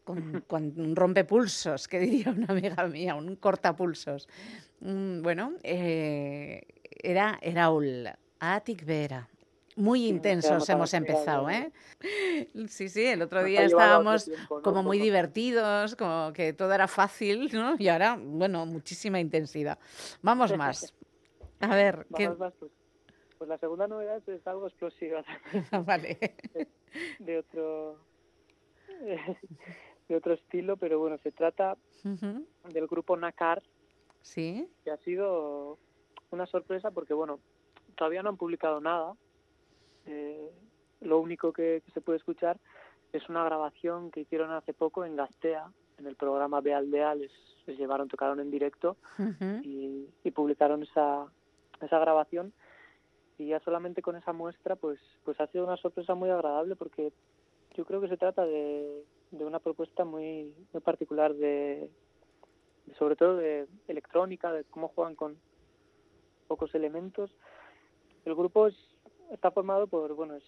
[0.05, 4.29] Con, con un rompepulsos, que diría una amiga mía, un cortapulsos.
[4.81, 6.63] Mm, bueno, eh,
[7.03, 7.69] era, era
[8.39, 9.29] Atik Vera.
[9.77, 11.73] Muy intensos hemos empezado, ¿eh?
[12.69, 14.63] Sí, sí, el otro día estábamos tiempo, ¿no?
[14.63, 17.77] como muy divertidos, como que todo era fácil, ¿no?
[17.79, 19.79] Y ahora, bueno, muchísima intensidad.
[20.23, 20.95] Vamos más.
[21.61, 22.25] A ver, ¿qué?
[22.25, 22.73] Vamos más, pues,
[23.39, 25.23] pues la segunda novedad es algo explosiva.
[25.85, 26.19] vale.
[27.19, 27.99] de otro
[30.09, 33.63] de otro estilo, pero bueno, se trata del grupo Nakar,
[34.23, 34.69] Sí.
[34.85, 35.79] que ha sido
[36.31, 37.41] una sorpresa porque bueno,
[37.97, 39.15] todavía no han publicado nada.
[40.07, 40.51] Eh,
[41.01, 42.59] lo único que, que se puede escuchar
[43.13, 47.33] es una grabación que hicieron hace poco en Gastea, en el programa Bealdea, les,
[47.67, 48.97] les llevaron, tocaron en directo
[49.63, 51.27] y, y publicaron esa,
[51.81, 52.53] esa grabación.
[53.39, 57.13] Y ya solamente con esa muestra pues pues ha sido una sorpresa muy agradable porque
[57.75, 61.91] yo creo que se trata de, de una propuesta muy muy particular de,
[62.87, 65.39] de sobre todo de electrónica de cómo juegan con
[66.49, 67.31] pocos elementos.
[68.27, 68.77] El grupo es,
[69.31, 70.45] está formado por bueno es,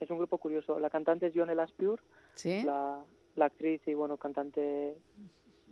[0.00, 0.78] es un grupo curioso.
[0.78, 2.02] La cantante es Yonel Aspure
[2.34, 2.62] Sí.
[2.64, 3.02] la,
[3.36, 4.96] la actriz y bueno cantante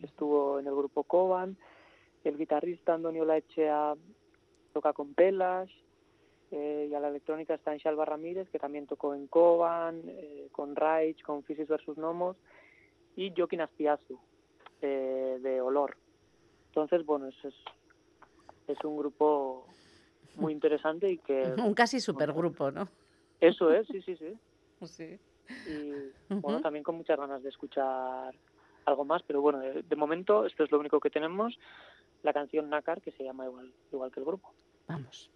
[0.02, 1.56] estuvo en el grupo Coban.
[2.24, 3.94] El guitarrista Antonio Laechea
[4.72, 5.68] toca con Pelas
[6.50, 10.76] eh, y a la electrónica está Shalva Ramírez que también tocó en Coban eh, con
[10.76, 12.36] Rage con Physis versus Nomos
[13.16, 14.18] y Joaquín Aspiazu
[14.80, 15.96] eh, de Olor.
[16.68, 17.54] Entonces bueno es, es
[18.68, 19.66] es un grupo
[20.34, 22.88] muy interesante y que Un casi supergrupo, ¿no?
[23.40, 24.38] eso es sí sí sí
[24.86, 25.18] Sí.
[25.68, 25.92] y
[26.40, 28.34] bueno, también con muchas ganas de escuchar
[28.84, 31.56] algo más, pero bueno, de, de momento esto es lo único que tenemos,
[32.22, 34.52] la canción Nakar, que se llama igual, igual que el grupo.
[34.88, 35.30] Vamos.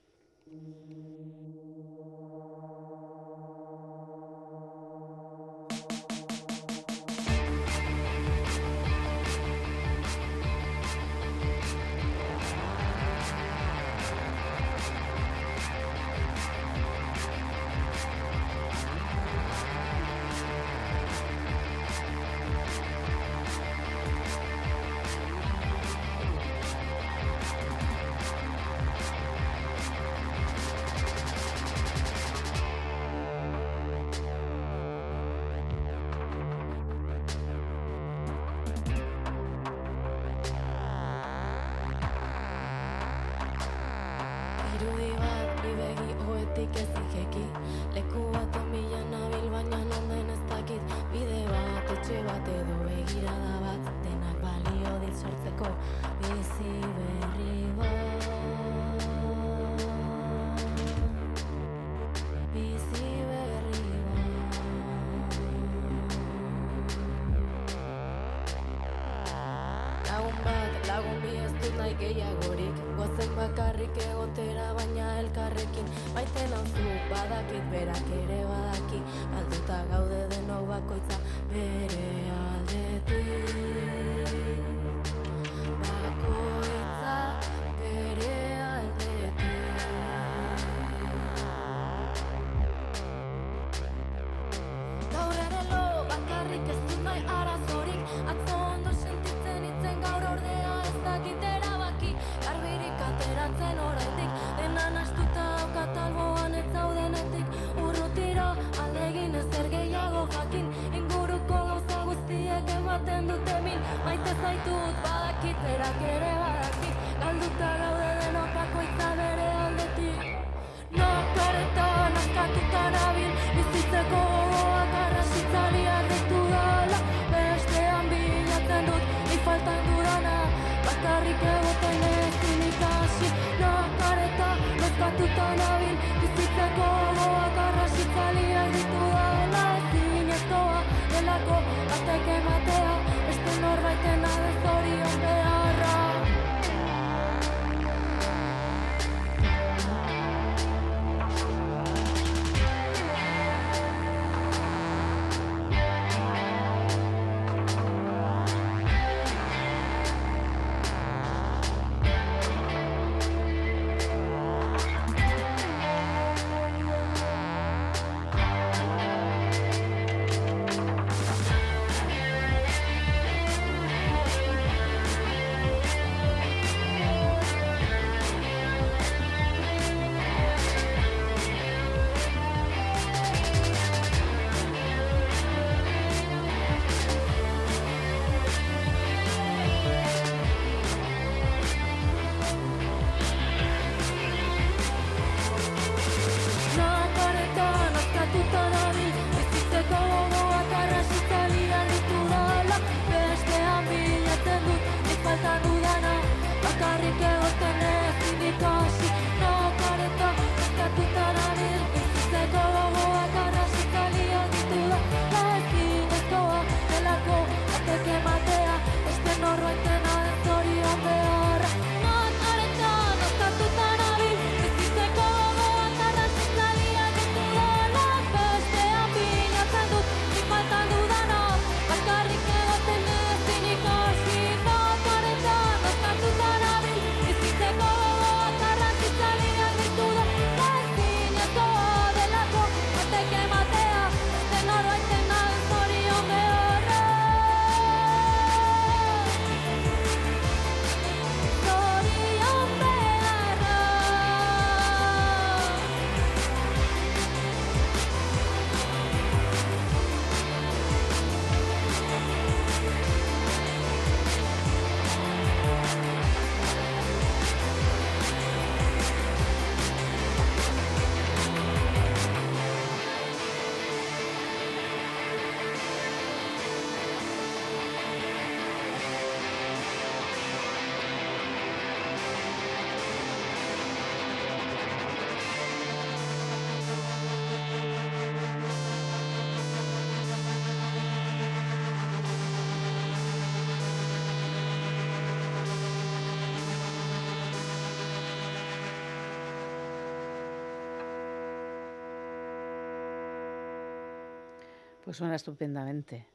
[305.07, 306.27] Pues suena estupendamente.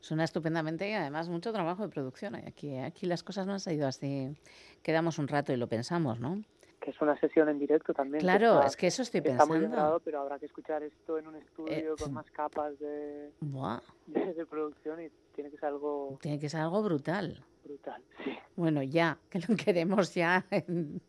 [0.00, 2.34] Suena estupendamente y además mucho trabajo de producción.
[2.34, 4.36] Aquí, aquí las cosas no han salido así.
[4.82, 6.42] Quedamos un rato y lo pensamos, ¿no?
[6.80, 8.18] Que es una sesión en directo también.
[8.18, 9.76] que Claro, está- es que eso estoy Está muy pensando.
[9.76, 13.80] grabado, pero habrá que escuchar esto en un estudio Eh, con más capas de, Buah,
[14.08, 17.44] de, de producción y tiene que ser algo tiene que ser algo brutal.
[17.64, 18.02] brutal.
[18.24, 18.36] Sí.
[18.56, 21.00] Bueno, ya, que lo queremos ya en,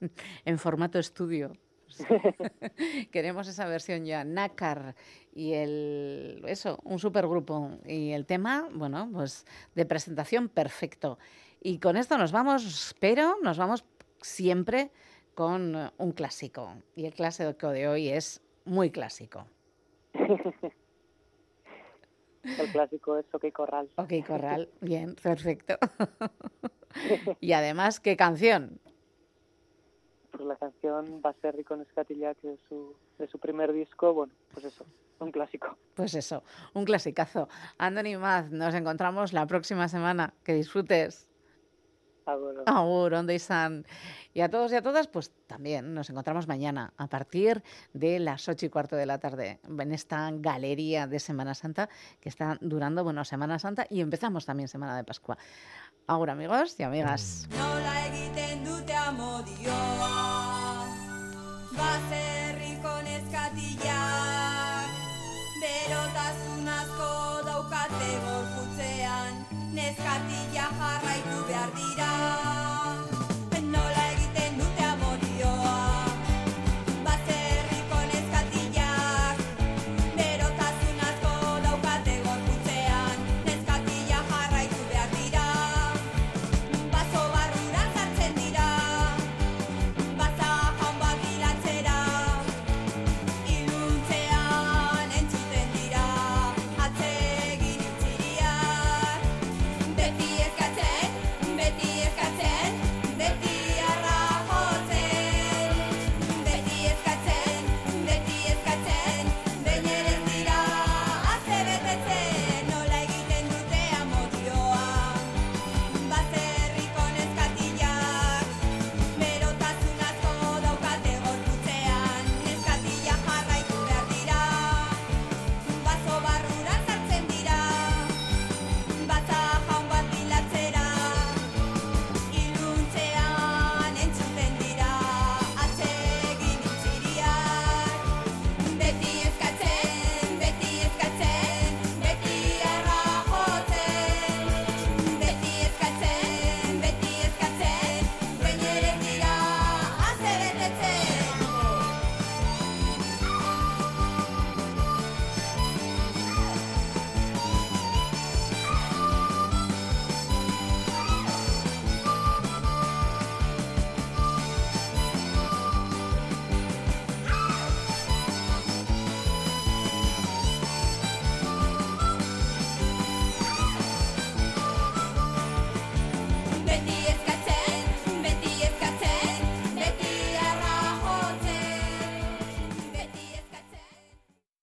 [0.46, 1.52] en formato estudio.
[3.12, 4.24] queremos esa versión ya.
[4.24, 4.96] Nácar
[5.34, 6.44] y el.
[6.48, 7.72] Eso, un supergrupo.
[7.86, 9.46] Y el tema, bueno, pues
[9.76, 11.18] de presentación perfecto.
[11.62, 13.86] Y con esto nos vamos, pero nos vamos
[14.22, 14.92] siempre
[15.36, 16.74] con un clásico.
[16.96, 19.46] Y el clásico de hoy es muy clásico.
[22.44, 23.90] El clásico es OK Corral.
[23.96, 25.78] Ok, Corral, bien, perfecto.
[27.42, 28.80] y además, ¿qué canción?
[30.38, 34.66] Pues la canción Baserri con Escatilla, que es su, de su primer disco, bueno, pues
[34.66, 34.86] eso,
[35.18, 35.76] un clásico.
[35.96, 36.44] Pues eso,
[36.76, 37.50] un clasicazo.
[37.80, 40.36] Anthony Maz, nos encontramos la próxima semana.
[40.44, 41.28] Que disfrutes.
[42.28, 42.64] Agur.
[42.68, 43.86] Agur, Ondo izan.
[44.34, 48.48] Y a todos y a todas, pues también nos encontramos mañana a partir de las
[48.48, 51.90] ocho y cuarto de la tarde en esta galería de Semana Santa
[52.20, 55.38] que está durando, bueno, Semana Santa y empezamos también Semana de Pascua.
[56.06, 57.48] Agur, amigos y amigas.
[57.58, 58.64] Nola egiten
[59.08, 60.86] dute amodioa
[61.78, 64.90] Baserriko neskatilak
[65.62, 67.12] Berotasun asko
[67.46, 69.34] daukate gorputzean
[69.74, 72.17] Neskatila jarraitu behar dira